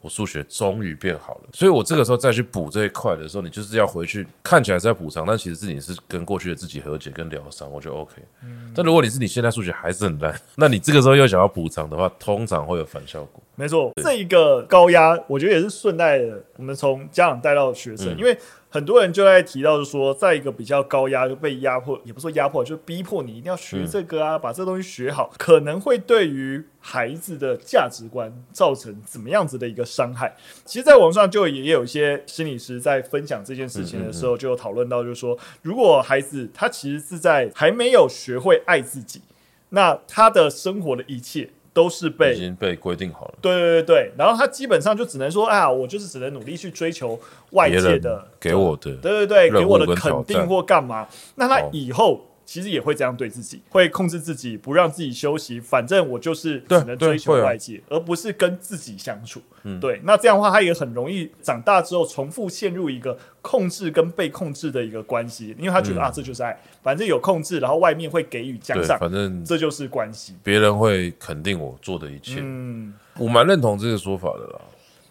[0.00, 8.14] 我数学终于变好了，所以我这个时候再去补这一块的时候，你就是要回去看起来是在补偿，但其实自己是跟过去的自己和解跟疗伤，我觉得 OK。
[8.42, 13.40] 嗯，但如果你是你现在数学还是很烂，那你这个时候又想要补偿的话，通常会有反效果。
[13.54, 18.36] 没错，这一个高压，我觉得也是顺带的，我们从家长带到学生，嗯、因为。
[18.72, 30.34] 很多人就在提到，就是说，在一个比较高压就被压迫，也不说压迫，就逼迫你一定要学这个啊，嗯、把这东西学好，可能会对于孩子的价值观造成怎么样子的一个伤害。
[30.64, 39.20] 其实，在网上就也有一些心理师在分享这件事情的时候，就有讨论到，就是说，如果孩子他其实是在还没有学会爱自己，
[39.68, 41.50] 那他的生活的一切。
[41.72, 47.18] 都是被已经被规定好了，对对对对，然后他基本上就只能说啊，我就是只能努力去追求
[47.50, 51.06] 外界的给我的，对对对，给我的肯定或干嘛，
[51.36, 52.20] 那他以后。
[52.44, 55.60] 其实也会这样对自己，会控制自己，不让自己休息。
[55.60, 59.40] 反正我就是只能追求外界，而不是跟自己相处。
[59.62, 60.00] 嗯，对。
[60.04, 70.34] 那这样的话，他也很容易长大之后重复陷入一个控制跟被控制的一个关系，因为他觉得、嗯、啊，这就是爱，反正有控制，然后外面会给予奖赏，反正这就是关系。
[70.42, 72.40] 别人会肯定我做的一切。
[72.42, 74.60] 嗯，我蛮认同这个说法的啦。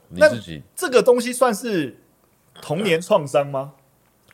[0.10, 1.98] 你自己这个东西算是
[2.62, 3.72] 童年创伤吗？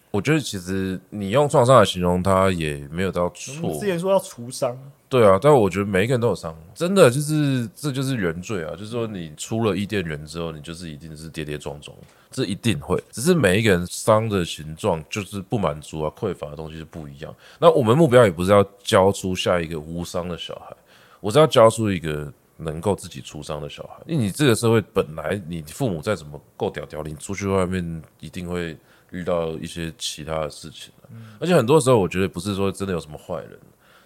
[0.09, 3.73] 我觉得其实你用创伤来形容他也没有到错。
[3.73, 4.75] 之前说要除伤，
[5.09, 8.71] 对啊，但我觉得每一个人都有伤，真的就是这就是原罪啊！
[8.71, 11.95] 就是说你出了伊甸园之后，你就是一定是跌跌撞撞，
[12.31, 13.01] 这一定会。
[13.11, 17.35] 只是每一个人伤的形状就是不满足啊、匮乏的东西是不一样。
[17.59, 20.75] 那我们目标也不是要教出下一个无伤的小孩，
[21.19, 23.95] 我是要教出一个能够自己出伤的小孩。
[24.07, 28.75] 因为你这个社会本来你父母再怎么够屌屌，你出去外面一定会。
[29.11, 30.93] 遇到一些其他的事情，
[31.39, 33.57] 而且很多时候我觉得不是说真的有什么坏人，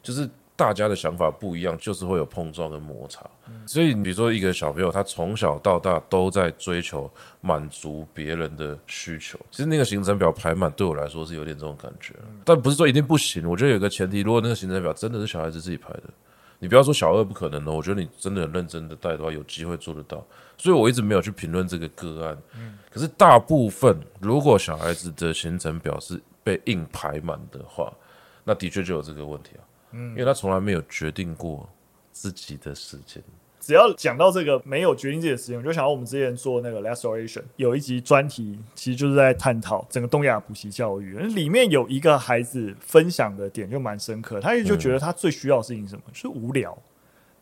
[0.03, 3.27] 就是大家的想法不一样，就是会有碰撞跟摩擦。
[3.65, 7.11] 所以你比如说一个小朋友，他从小到大都在追求
[7.41, 12.13] 满足别人的需求，其实那个行程表排满对我来说是有点这种感觉，
[12.45, 13.49] 但不是说一定不行。
[13.49, 16.03] 我觉得有个前提，如果那个行程表真的是小孩子自己排的。
[16.61, 20.23] 你不要说小二不可能的，我觉得你真的很认真的带的话，有机会做得到。
[20.59, 22.37] 所以我一直没有去评论这个个案。
[22.55, 27.91] 嗯，可是大部分如果小孩子的行程表是被硬排满的话，
[28.43, 29.63] 那的确就有这个问题啊。
[29.93, 31.67] 嗯，因为他从来没有决定过
[32.11, 33.23] 自己的时间。
[33.61, 41.15] 只要讲到这个没有决定自己的时间，我就想到我们之前做那个 Last Oration 有一集专题，其实就是在探讨整个东亚补习教育。
[41.17, 46.75] 里面有一个孩子分享的点就蛮深刻，他也就觉得他最需要的事情是什么，就是无聊。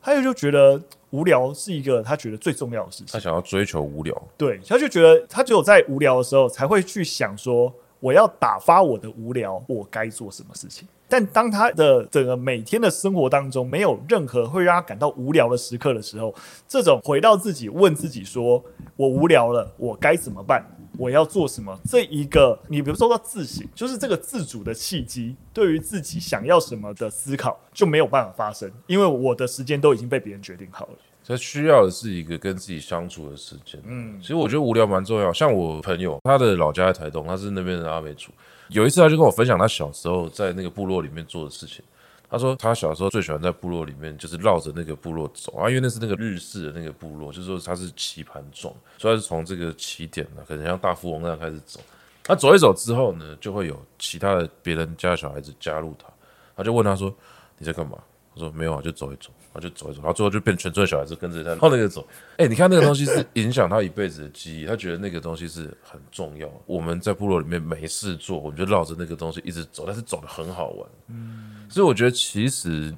[0.01, 3.07] 他也就觉得无聊是一个他觉得最重要的事情。
[3.11, 10.87] 他想要追求无聊，对，他就觉得他只有在无聊的时候才会去想说，我要打发我的无聊，我该做什么事情。
[11.11, 16.33] 但当他的整个每天的生活当中没有任何会让他感到无聊的时刻的时候，
[16.67, 18.63] 这种回到自己问自己说
[18.95, 20.63] ：“我无聊了，我该怎么办？
[20.99, 30.93] 我要做什么？”这一个你比如说到自省，就是这个自主的契机，对于自己想要什么的思考就没有办法发生，因为我的时间都已经被别人决定好了。
[31.29, 33.79] 他需要的是一个跟自己相处的时间。
[33.85, 35.31] 嗯，其实我觉得无聊蛮重要。
[35.31, 38.31] 像我朋友，他的老家在台东，他是那边的阿美族。
[38.69, 41.85] 有一次，他就跟我分享他小时候在那个部落里面做的事情。
[42.27, 51.79] 他说他小时候最喜欢在部落里面，就是绕着那个部落走啊，因为那是那个日式的那个部落，就是说它是棋盘状，所以他是从这个起点呢，可能像大富翁那样开始走。
[52.23, 56.07] 他走一走之后呢，就会有其他的别人家的小孩子加入他，
[56.55, 57.11] 他就问他说
[57.57, 57.97] ：“你在干嘛？”
[58.35, 62.07] 他说没有啊，就走一走，然后就走一走，然后最后就变全村的小孩子跟着他后那个走。
[62.37, 66.47] 哎、欸，你看那个东西是 影响他一辈子的记忆，他觉得那个东西是很重要。
[66.65, 70.89] 我们在部落里面没事做，我们就绕着那个东西一直走，但是走的很好玩。
[71.07, 72.95] 嗯，所以我觉得其实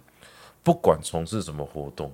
[0.61, 2.11] 不管从事什么活动，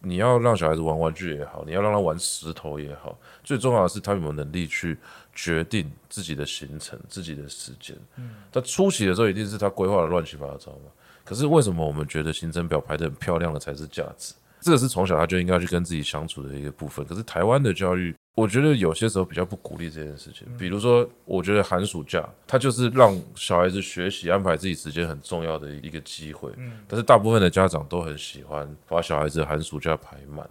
[0.00, 4.98] 你要让小孩子玩玩具也好，你要让他玩石头也好，最重要的是他有没有能力去
[5.34, 7.96] 决定自己的行程、自己的时间。
[8.16, 10.90] 嗯，他初期的时候一定是他规划的乱七八糟嘛。
[11.28, 14.32] 可是为什么我们觉得行程表排的很漂亮的才是价值？
[14.60, 17.04] 这个是从小他就应该去跟自己相处的一个部分。
[17.04, 20.48] 可是台湾的教育，我觉得有些时候比较不鼓励这件事情。
[20.58, 26.50] 比如说，我觉得寒暑假它就是让小孩子学习、安排自己时间很重要的一个机会。
[26.88, 30.48] 但是大部分的家长都很喜欢把小孩子寒暑假排满。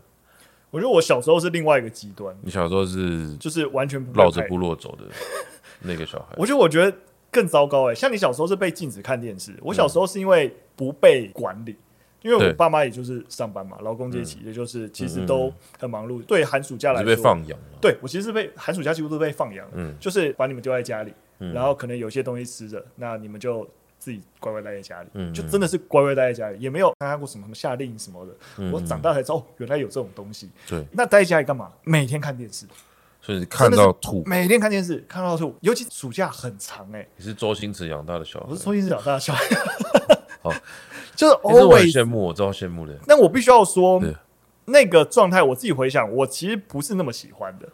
[0.70, 2.34] 我觉得我小时候是另外一个极端。
[2.42, 5.04] 你小时候是就是完全绕着部落走的
[5.82, 6.36] 那个小孩。
[6.40, 6.98] 我觉得我觉得
[7.38, 10.52] 更糟糕哎、欸，像你小时候是被禁止看电视，我小时候是因为。
[10.78, 11.76] 不被管理，
[12.22, 16.22] 因为我爸妈也就是上班嘛，劳工阶级，也就是其实都很忙碌。
[16.22, 17.58] 对寒暑假来说，被放养。
[17.82, 28.72] 对我其实是被寒暑假几乎都被放养，嗯，就是把你们丢在家里，然后可能有些东西吃着，那你们就自己乖乖待在家里，就真的是乖乖待在家里，也没有参加过什么什么夏令营什么的。
[28.72, 30.52] 我长大才知道，哦，原来有这种东西。
[30.70, 31.72] 对，那待在家里干嘛？
[31.84, 32.68] 每天看电视，
[33.28, 37.06] 所以看到吐，每天看电视看到吐，尤其暑假很长哎。
[37.18, 39.44] 你是周星驰养大的小孩，我是周星驰养大的小孩。
[40.42, 40.54] 好，
[41.14, 42.98] 就是偶尔羡慕，我知道羡慕的。
[43.06, 44.02] 那我必须要说，
[44.64, 47.68] 那个状态，我自己回想，我其实不是那么喜欢的。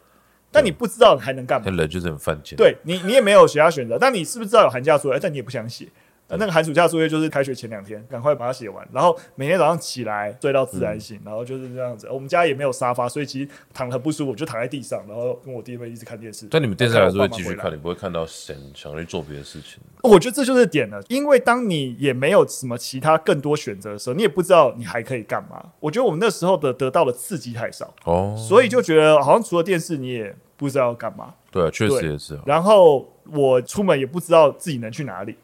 [0.50, 1.70] 但你不知道还能干嘛？
[1.70, 2.56] 人就是很犯贱。
[2.56, 3.96] 对你，你也没有其他选择。
[3.96, 5.20] 但你是不是知道有寒假作业？
[5.22, 5.86] 但你也不想写。
[6.28, 12.08] 那个寒暑假作业就是开学前两天，赶快把它写完，然后每天早上起来睡到自然醒，然后就是这样子。
[12.10, 16.46] 我们家也没有沙发，所以其实躺得很不舒服，我就躺在地上，然后跟我弟妹一直看电视。
[16.50, 19.78] 但你们电视还是会继续看，你不会看到想想去做别的事情。
[20.02, 25.64] 我觉得这就是点了，因为当你也没有什么其他更多选择的时候，你也不知道你还可以干嘛。
[25.78, 31.34] 我觉得我们那时候的得到的刺激太少哦，所以就觉得好像除了电视，你也不知道要干嘛。
[31.50, 32.38] 对啊，确实也是。
[32.44, 35.36] 然后我出门也不知道自己能去哪里，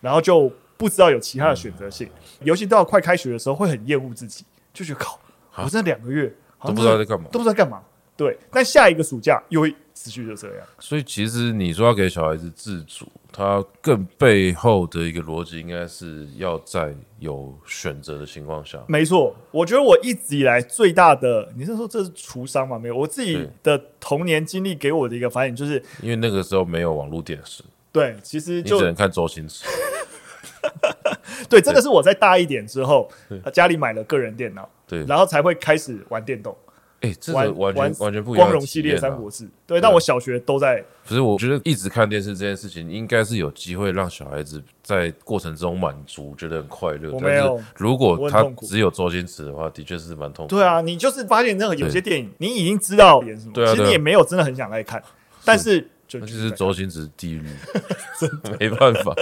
[0.00, 0.52] 然后就。
[0.78, 2.08] 不知道有其他的选择性，
[2.44, 5.18] 尤其到快开学的时候，会很厌恶自己，就觉得靠，
[5.56, 6.32] 我这两个月
[6.62, 7.82] 都不知道在干嘛，都不知道干嘛。
[8.16, 10.66] 对，但下一个暑假又会持续就这样。
[10.78, 18.78] 所以其实你说要给小孩子自主，他更背后的一个逻辑，应该是要在有选择的情况下。
[18.86, 22.78] 没错，我觉得我一直以来最大的，你是说这是厨商吗？
[22.78, 29.64] 没有，我自己的童年经历给我的一个反应就是，因为那个时候没有网络电视，对，其实就你只能看周星驰。
[31.48, 33.10] 对，真的是我在大一点之后，
[33.52, 36.54] 家里买了个人电脑，对，然后才会开始玩电动。
[37.00, 38.44] 哎，这个完全完全不一样。
[38.44, 40.84] 光荣系列三国志，对，但我小学都在。
[41.06, 47.12] 可是我觉得一直看电视这件事情，应该是有机会让小孩子在过程中满足，觉得很快乐。
[47.12, 47.58] 我没有。
[47.76, 50.50] 如果他只有周星驰的话，的确是蛮痛苦。
[50.50, 55.00] 对啊，你就是发现那个有些电影，你已经知道演什么，其实你也没有真的很想来看，
[55.44, 55.88] 但是。
[56.08, 57.42] 就就是周星驰地狱
[58.58, 59.14] 没办法。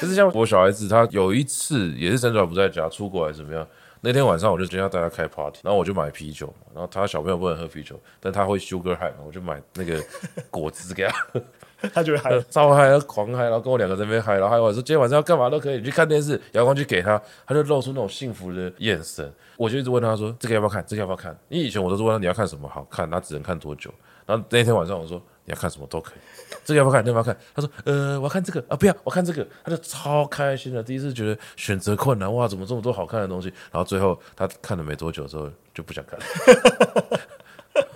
[0.00, 3.66] 就是像我小孩子，他有一次也是真的不在家，出国还是怎么样？
[4.02, 10.00] 那天晚上我就决定要带他开 party，然后我就买啤酒，然后他小朋友不能喝啤酒，但他会 sugar high，我就买那个
[10.50, 19.32] 果汁给他，他就会嗨，超嗨，他狂嗨，然后跟我两个在那边嗨，然后还有我说今天晚上要干嘛都可以，你去看电视，遥控器给他，他就露出那种幸福的眼神。
[19.56, 20.84] 我就一直问他说：“这个要不要看？
[20.86, 23.90] 这个要不要看？”因为以前我都是问他你要看什么好看，他只能看多久。
[24.26, 25.20] 然后那天晚上我说。
[25.46, 27.04] 你要看什么都可以，这个要不要看？
[27.04, 27.36] 那个要看？
[27.54, 33.48] 他说：“呃，我要看这个啊，不要，我看这个。”他就超开心的，第一次觉得选择困难，哇，怎么这么多好看的东西？
[33.70, 37.20] 然后最后他看了没多久之后就不想看了，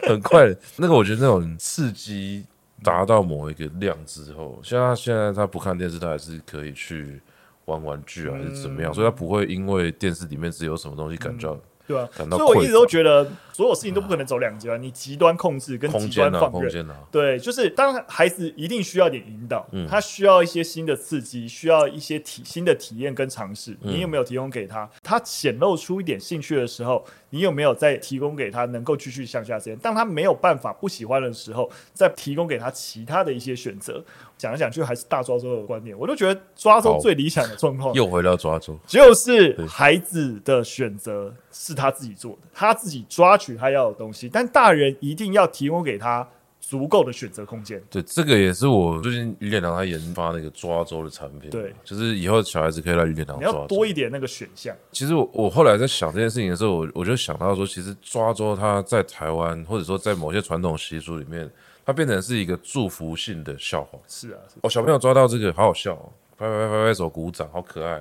[0.09, 0.55] 很快。
[0.77, 2.47] 那个我觉得那种刺激
[2.85, 7.21] 达到某一个量之后，像他现在他不看电视，他还是可以去
[7.65, 8.95] 玩玩具啊，还是怎么样？
[8.95, 11.59] 所以他不会因为电视里面只有什么东西感觉。
[11.91, 16.87] 对啊，所以我一直都觉得所有事情都不可能走两极端，你极端控制跟极端放任。
[17.11, 23.77] 对，就是当孩子一定需要点引导，他需要一些新的刺激，需要一些体新的体验跟尝试。
[23.81, 24.89] 你有没有提供给他？
[25.03, 29.79] 他显露出一点兴趣的时候，你有没有在提供给他能够继续向下实验？
[29.79, 34.05] 当他没有办法不喜欢的时候，再提供给他其他的一些选择。
[34.39, 46.27] 讲来讲去还是大抓周的观念，我都觉得抓周最理想的状况，又回到抓周，就是孩子的选择是他自己做的，他自己抓取他要的东西，但大人一定要提供给他
[46.61, 47.83] 足够的选择空间。
[47.91, 54.75] 对，这个也是我最近鱼脸堂他研发那个抓周的产品，对，就是以后小孩子可以来鱼脸堂抓，多一点那个选项。
[54.93, 61.51] 其实我我后来在想这件事情的时候，我我就想到说，其实抓周他在台湾或者说在某些传统习俗里面。
[61.83, 63.99] 它变成是一个祝福性的笑话。
[64.07, 68.01] 是啊，哦，小朋友抓到这个好好笑哦，拍拍拍拍拍手鼓掌，好可爱。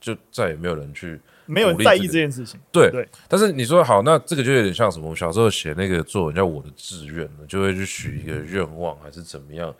[0.00, 1.20] 就再也没有人去。
[1.46, 3.08] 没有人在意这件事情，对对。
[3.26, 5.10] 但是你说好，那这个就有点像什么？
[5.10, 9.74] 我小时候写那个作文叫我的志愿，就会去许一个愿望，还是怎么样？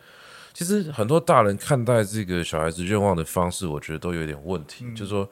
[0.53, 4.83] 其实很多大人看待这个小孩子愿望的方式，我觉得都有点问题。
[4.93, 5.25] 就是说，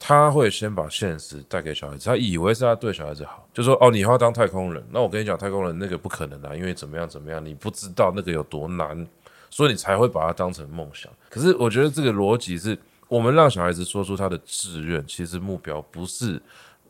[0.00, 9.06] 他会先把现实带给小孩子，他以为是他对小孩子好，就说哦，你要当太空人，那我跟你讲，太空人那个不可能的，因为怎么样怎么样，你不知道那个有多难，
[9.48, 11.08] 所以你才会把它当成梦想。
[11.30, 12.76] 可是我觉得这个逻辑是。
[13.08, 16.40] 我们让小孩子说出他的志愿，其实目标不是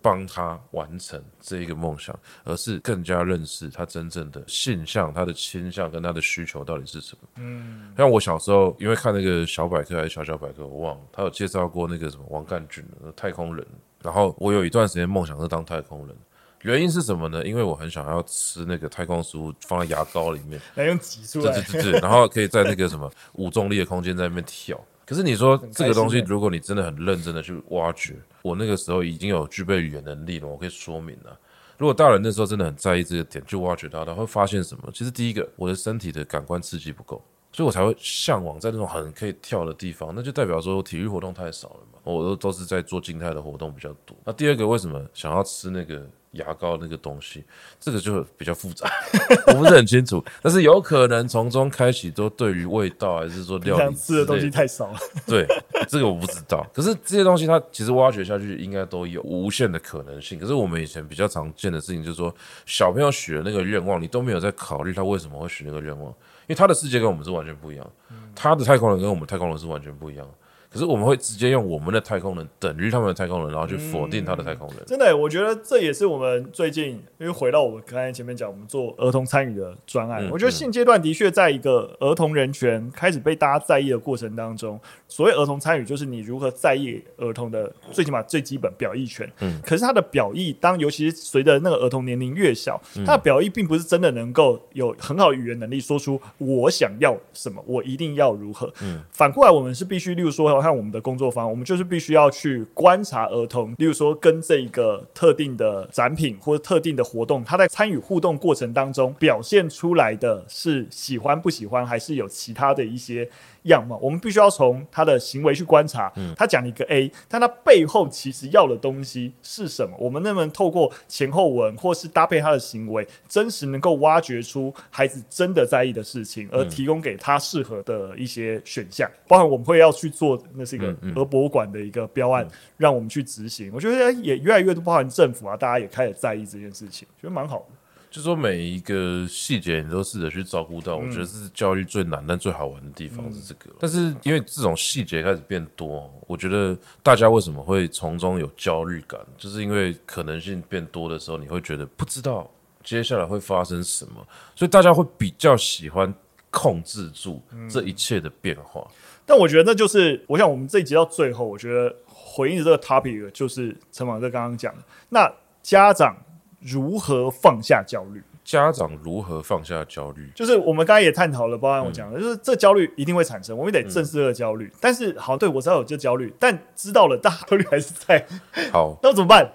[0.01, 7.29] 帮他完成这一个梦想，而是更加认识他真正的性向、他的倾向跟他的需求到底是什么。
[7.37, 13.67] 嗯，像我小时候，因为看那个小百科还是小小百科，我忘了，他有介绍过那个什么王干军的太空人。
[14.03, 16.15] 然后我有一段时间梦想是当太空人，
[16.61, 17.43] 原因是什么呢？
[17.47, 24.79] 因为我很想要吃那个太空食物，放在牙膏里面，来用挤出来，对对对对，然后可以在那个什么无重力的空间在那边跳。
[25.07, 31.39] 可是你说这个东西，如果你真的很认真的去挖掘，我那个时候已经有具备语言能力了，我可以说明了。
[31.77, 34.91] 如果大人那时候真的很在意这个点，去挖掘到，他会发现什么？
[34.93, 41.99] 其实第一个，我的身体的感官刺激不够，所以我才会向往在那种很可以跳的地方，那就代表说体育活动太少了嘛。
[42.05, 44.17] 我都都是在做静态的活动比较多。
[44.25, 46.07] 那第二个，为什么想要吃那个？
[46.35, 47.45] 牙膏那个东西，
[47.81, 48.91] 这个就比较复杂，
[49.49, 50.25] 我不是很清楚。
[50.43, 54.99] 但是有可能从中开启，都对于味道还是说料理吃的东西太少了。
[55.27, 55.47] 对，
[55.89, 56.67] 这个我不知道。
[56.73, 60.39] 可是这些东西它其实挖掘下去，应该都有无限的可能性。
[60.39, 62.35] 可是我们以前比较常见的事情就是说，
[62.67, 67.91] 小朋友许了那个愿望，你都没有在考虑他为什么会许那个愿望，因为他的世界跟我们是完全不一样，
[68.35, 70.29] 他的太空人跟我们太空人是完全不一样。
[70.75, 74.79] 可是我们会直接用我们的太空人等于他们的太空人，然后去否定他的太空人。
[74.81, 80.27] 嗯、真的，我觉得这也是我们最近，因为回到我们刚才前面讲，我们做儿童参与的专案。
[80.27, 89.31] 嗯、我觉得现阶段的确在一个儿童人权开始被大家在意的过程当中，所谓儿童参与，就是你如何在意儿童的最起码最基本表意权。
[89.43, 89.61] 嗯。
[89.65, 98.73] 可是他的表意，当尤其是随着那个儿童年龄越小，他的表意并不是真的能够有很好的语言能力，说出我想要什么，我一定要如何。
[98.83, 99.01] 嗯。
[99.13, 101.49] 反过来，我们是必须，例如说，看我们的工作方。
[101.49, 113.29] 我们就是必须要去观察儿童，例如说跟这个特定的展品或者特定的活动，他在参与互动过程当中表现出来的是喜欢不喜欢，还是有其他的一些。
[113.65, 116.13] 样貌，我们必须要从他的行为去观察。
[116.17, 119.97] 嗯，他讲一个 A，但他背后其实要的东西是什么？
[119.99, 129.11] 我们能不能透过前后文，或是搭配他的行为，真实能够挖掘出孩子真的在意的事情，而提供给他适合的一些选项？
[129.27, 132.47] 包含我们会要去做，那是一个俄博物馆的一个标案，
[132.77, 133.71] 让我们去执行。
[133.75, 137.67] 我觉得也越来越多，包含政府啊，大家也开始在意这件事情，觉得蛮好的。
[138.15, 143.75] 就说每一个细节你都试着去照顾到，我觉得是教育最难但最好玩的地方是这个。
[143.81, 152.49] 但是因为这种细节开始变多，我觉得大家为什么会从中有焦虑感，就是因为可能性变多的时候，你会觉得不知道
[152.85, 156.15] 接下来会发生什么，所以大家会比较喜欢
[156.53, 158.87] 控制住这一切的变化。
[159.27, 165.29] 但我觉得那就是，我想我们这一集到最后，我觉得回应的这个 topic 就是陈马哥刚刚讲的，那
[165.65, 166.17] 家长。
[166.65, 168.23] 如何放下焦虑？
[168.43, 170.31] 家长如何放下焦虑？
[170.35, 174.67] 就是我们刚才也探讨了，包含我讲的，嗯、就是这焦虑一定会产生，我们得正视这个焦虑。
[174.67, 178.27] 嗯、但是，好，对我知道有这焦虑，但知道了，大焦虑还是在。
[178.71, 179.51] 好， 那怎么办？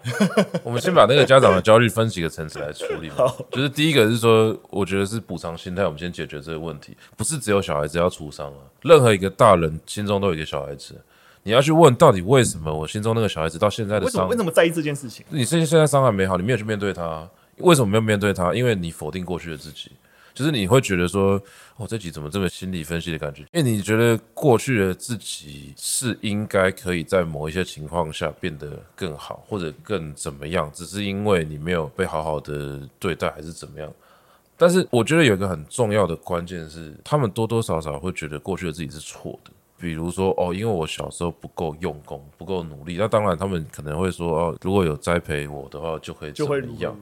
[0.63, 3.09] 我们先把那个家长的焦虑分几个层次来处理。
[3.13, 6.97] 好，就是第一个是说，我觉得是补偿心态，我们先解决这个问题。
[7.15, 10.99] 不是只有小孩子要出伤啊，任何一个大人心中都有一个小孩子。
[11.49, 15.25] 你要去问到底为什么我心中那个小孩子到现在的伤，为什么为什么在意这件事情？
[15.29, 17.27] 你现现在伤还没好，你没有去面对他，
[17.57, 18.53] 为什么没有面对他？
[18.53, 19.91] 因为你否定过去的自己，
[20.31, 21.41] 就是你会觉得说，
[21.77, 23.41] 哦，这集怎么这么心理分析的感觉？
[23.51, 33.91] 因为你觉得过去的自己是应该可以在某一些情况下变得更好，或者更怎么样，只是因为你没有被好好的对待，还是怎么样？
[34.55, 39.49] 但是我觉得有一个很重要的关键是，他们多多少少会觉得过去的自己是错的。
[39.79, 46.95] 比如说哦，因为我小时候不够用功，不够努力，那当然他们可能会说哦，如果有栽培我的话，就可以怎么样？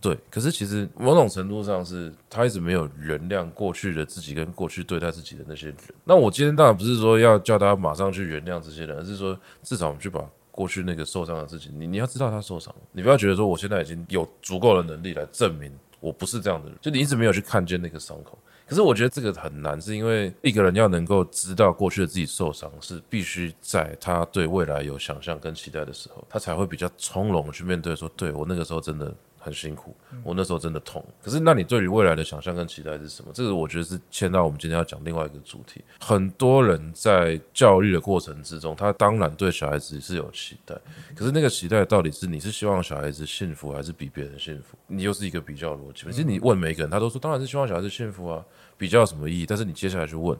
[0.00, 5.76] 对，可是其实某种程度上是他一直没有原谅过去的自己跟过去对待自己的那些人。
[6.04, 10.20] 那我今天当然不是说要叫他马上去原谅这些人，而是说至少我们去把
[10.50, 18.36] 过去那个受伤的自己，你你要知道他受伤，你不要觉得说我现在已经有足够的能力来证明我不是这样的人，就你一直没有去看见那个伤口。
[18.66, 31.04] 可是我觉得这个很难，是因为一个人要能够知道过去的自己受伤，是必须在他对未来有想象跟期待的时候，他才会比较从容去面对说，对，我那个时候真的很辛苦，我那时候真的痛。
[31.22, 33.32] 可是，那你对于未来的想象跟期待是什么？
[33.34, 35.82] 这个我觉得是牵到我们今天要讲另外一个主题。
[35.98, 40.74] 很多人在教育的过程之中，他当然对小孩子是有期待，
[41.16, 44.78] 可是那个期待到底是你是希望小孩子幸福，还是比别人幸福？
[44.86, 46.04] 你又是一个比较逻辑。
[46.10, 48.44] 其实你问每一个人，他都说当然是希望小孩子幸福啊，
[48.78, 49.46] 比较什么意义？
[49.46, 50.38] 但是你接下来去问，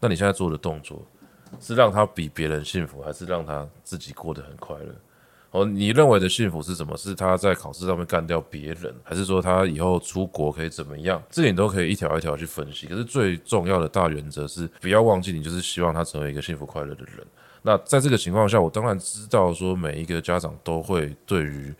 [0.00, 1.02] 那你现在做的动作
[1.60, 4.94] 是让他比别人幸福，还是让他自己过得很快乐？
[5.54, 6.96] 哦，你认为的幸福是什么？
[6.96, 11.22] 是他在考试上面干掉别人，还是说他以后出国可以怎么样？
[11.30, 12.88] 这点都可以一条一条去分析。
[12.88, 17.24] 可是最重要的大原则是，不要忘记，你就是希望他成为一个幸福快乐的人。
[17.62, 21.72] 那在这个情况下，我当然知道说每一个家长都会对于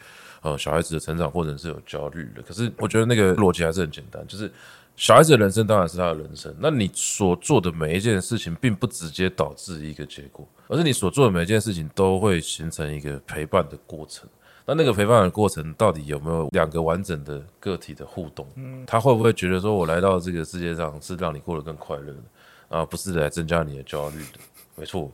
[0.42, 2.42] 呃小孩子的成长过程是有焦虑的。
[2.42, 4.48] 可是我觉得那个逻辑还是很简单，就是。
[4.96, 14.28] 小孩子的人生当然是他的人生，那你所做的每一件事情，并不直接导致一个结果，而是你所做的每一件事情都会形成一个陪伴的过程。
[14.66, 18.46] 那那个陪伴的过程，到底有没有两个完整的个体的互动？
[18.54, 24.38] 嗯，他会不会觉得说，我来到这个世界上是让你过得更快乐的，啊不是来增加你的焦虑的？
[24.76, 25.10] 没错。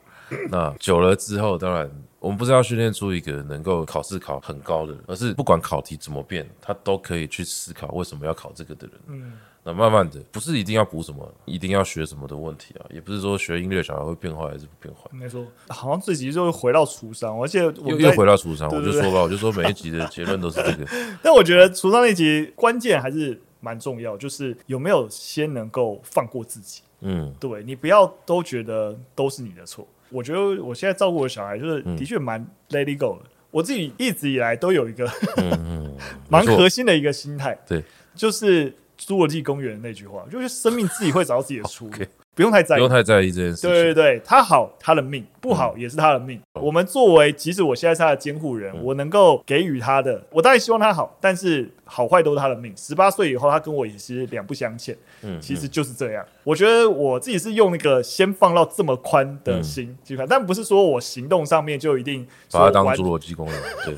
[0.51, 8.97] 那久了之后，当然我们不是要训练出一个能够考试考很高的人，而是不管考题怎么变，他都可以去思考为什么要考这个的人。
[9.09, 9.33] 嗯。
[9.63, 15.03] 那慢慢的，不是一定要补什么，一定要学什么的问题啊，也不是说学音乐小孩会变坏还是不变坏。
[15.13, 20.87] 没错，好像这集就会回到厨商，而且又又回到厨商，我就说吧，我就说每一集的结论都是这个。
[21.23, 26.81] 但我觉得厨商那集关键还是蛮重要，就是有没有先能够放过自己。
[27.03, 29.87] 嗯，对，你不要都觉得都是你的错。
[30.09, 32.41] 我觉得我现在照顾的小孩，就是的确蛮
[32.71, 33.29] let it go 的。
[33.51, 35.07] 我自己一直以来都有一个
[35.37, 35.95] 嗯
[36.31, 37.85] 蛮核心的一个心态，对，
[38.15, 38.75] 就是。
[39.01, 43.71] 侏罗纪公园那句话，就是生命自己会找到自己的出路， okay, 不用太在意，不用太在意这件事情。
[43.71, 46.39] 对对对，他好，他的命；不好，也是他的命。
[46.55, 52.73] 嗯、我们作为，即使我现在是他的监护人，嗯、我能够给予他的，我当然希望他好，但是好坏都是他的命。
[52.77, 54.97] 十八岁以后，他跟我也是两不相欠。
[55.23, 56.23] 嗯，其实就是这样。
[56.23, 63.97] 嗯、我觉得我自己是用那个先放到这么宽的心去看，嗯、但不是说我行动上面就一定把他当侏罗纪公园，对，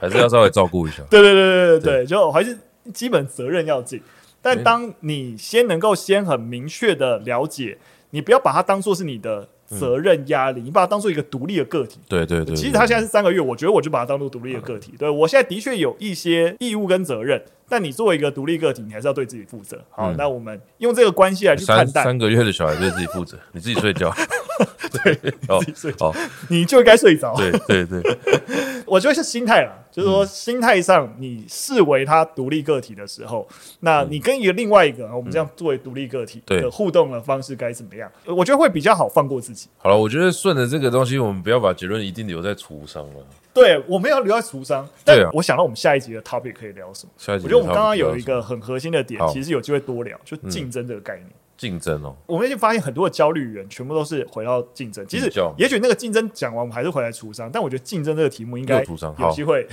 [0.00, 1.02] 还是要稍微照顾一下。
[1.10, 2.56] 对对对对对对，对就还是
[2.92, 4.00] 基本责任要尽。
[4.44, 7.78] 但当你先能够先很明确的了解，
[8.10, 11.98] 你不要把它当做是你的责任压力，你把它当做一个独立的个体。
[12.06, 12.54] 对对对。
[12.54, 14.94] 其实他现在是三个月，我觉得我就把它当做独立的个体。
[14.98, 19.82] 对，我现在的确有一些义务跟责任，但你作为一个独立个体，你还是要对自己负责。
[19.88, 22.04] 好，那我们用这个关系来去看待。
[22.04, 24.14] 三个月的小孩对自己负责，你自己睡觉。
[25.02, 25.14] 对，
[25.60, 26.14] 自己睡觉，
[26.48, 27.34] 你就应该睡着。
[27.36, 28.18] 对对对。
[28.86, 33.48] 我觉得是心态啦，就是说心态上，你视为他独立个体的时候，
[33.80, 38.10] 那你跟一个另外一个，我们这样作为独立个体的互动的方式该怎么样？
[38.26, 39.68] 我觉得会比较好放过自己。
[39.78, 43.26] 好了，我觉得顺着这个东西，我们不要把结论一定留在厨商了。
[43.54, 44.86] 对，我们要留在厨商。
[45.02, 47.12] 但我想到我们下一集的 topic 可以聊什么？
[47.16, 51.28] 下一集，我觉得我们刚刚有一个很核心的点，其实有机会多聊，就竞争这个概念。
[51.56, 55.06] 竞争哦，我们已经发现很多的焦虑源全部都是回到竞争。
[55.06, 57.50] 其实，也许那个竞争讲完，我们还是回来厨商。
[57.52, 59.66] 但我觉得竞争这个题目应该有机会。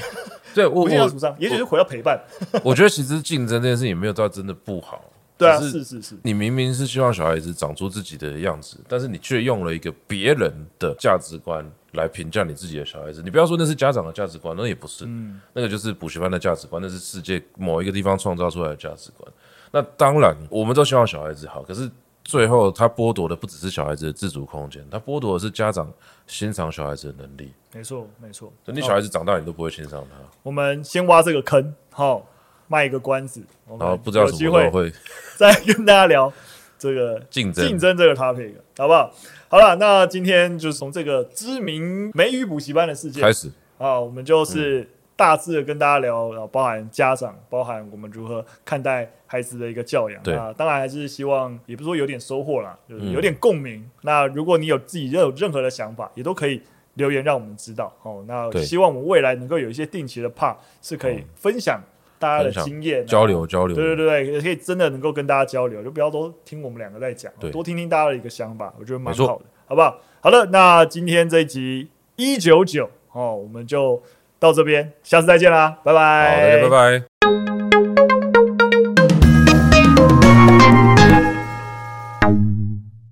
[0.54, 2.22] 对，我回到厨商，也许是回到陪伴。
[2.64, 5.04] 我觉得其实竞争这件事情没有到真的不好。
[5.38, 6.16] 对啊，是是是。
[6.22, 13.24] 你明明是希望小孩子长出自己的样子，但是你却用了一个别人的价值观来评价你自己的小孩子。
[13.24, 15.06] 你不要说那是家长的价值观，那也不是。
[15.08, 19.34] 嗯，那个就是补习班的价值观，那是世界某一个地方创造出来的价值观。
[19.72, 21.90] 那当然，我们都希望小孩子好，可是。
[22.24, 25.92] 最后，他剥夺的不只是小孩子的自主空间，他剥夺的是家长
[26.28, 27.52] 欣赏小孩子的能力。
[27.74, 28.54] 没错，没错。
[28.64, 30.18] 等你小孩子长大，你都不会欣赏他。
[30.44, 32.26] 我们先挖这个坑，好，
[32.68, 33.44] 卖一个关子。
[33.68, 34.94] 然后不知道什么时候会
[35.36, 36.32] 再跟大家聊
[36.78, 39.12] 这个竞争竞争这个 topic，好不好？
[39.50, 44.88] 好了，那今天就是从这个知名美语补习班的事件开始啊，我们就是。
[45.22, 50.20] 大致的跟大家聊，然后包含家长，包含我们如何看待孩子的一个教养。
[50.24, 53.82] 对啊，当然还是希望，也不是说有点收获啦，就是有点共鸣。
[53.82, 56.60] 嗯、那如果你有自己有任何的想法，也都可以
[56.96, 57.96] 留言让我们知道。
[58.02, 61.80] 哦，那希望我们未来能够有一些定期的 part 是可以分享
[62.18, 63.76] 大家的经验，交流交流。
[63.76, 70.00] 对对对，也可以真的能够跟大家交流，就不要都听我们两个在讲，多听听大家的一个想法，我觉得蛮好的，好不好？
[70.22, 74.02] 好了，那今天这一集一九九哦，我们就。
[74.42, 76.36] 到这边，下次再见啦，拜拜。
[76.36, 77.71] 好，大家拜拜。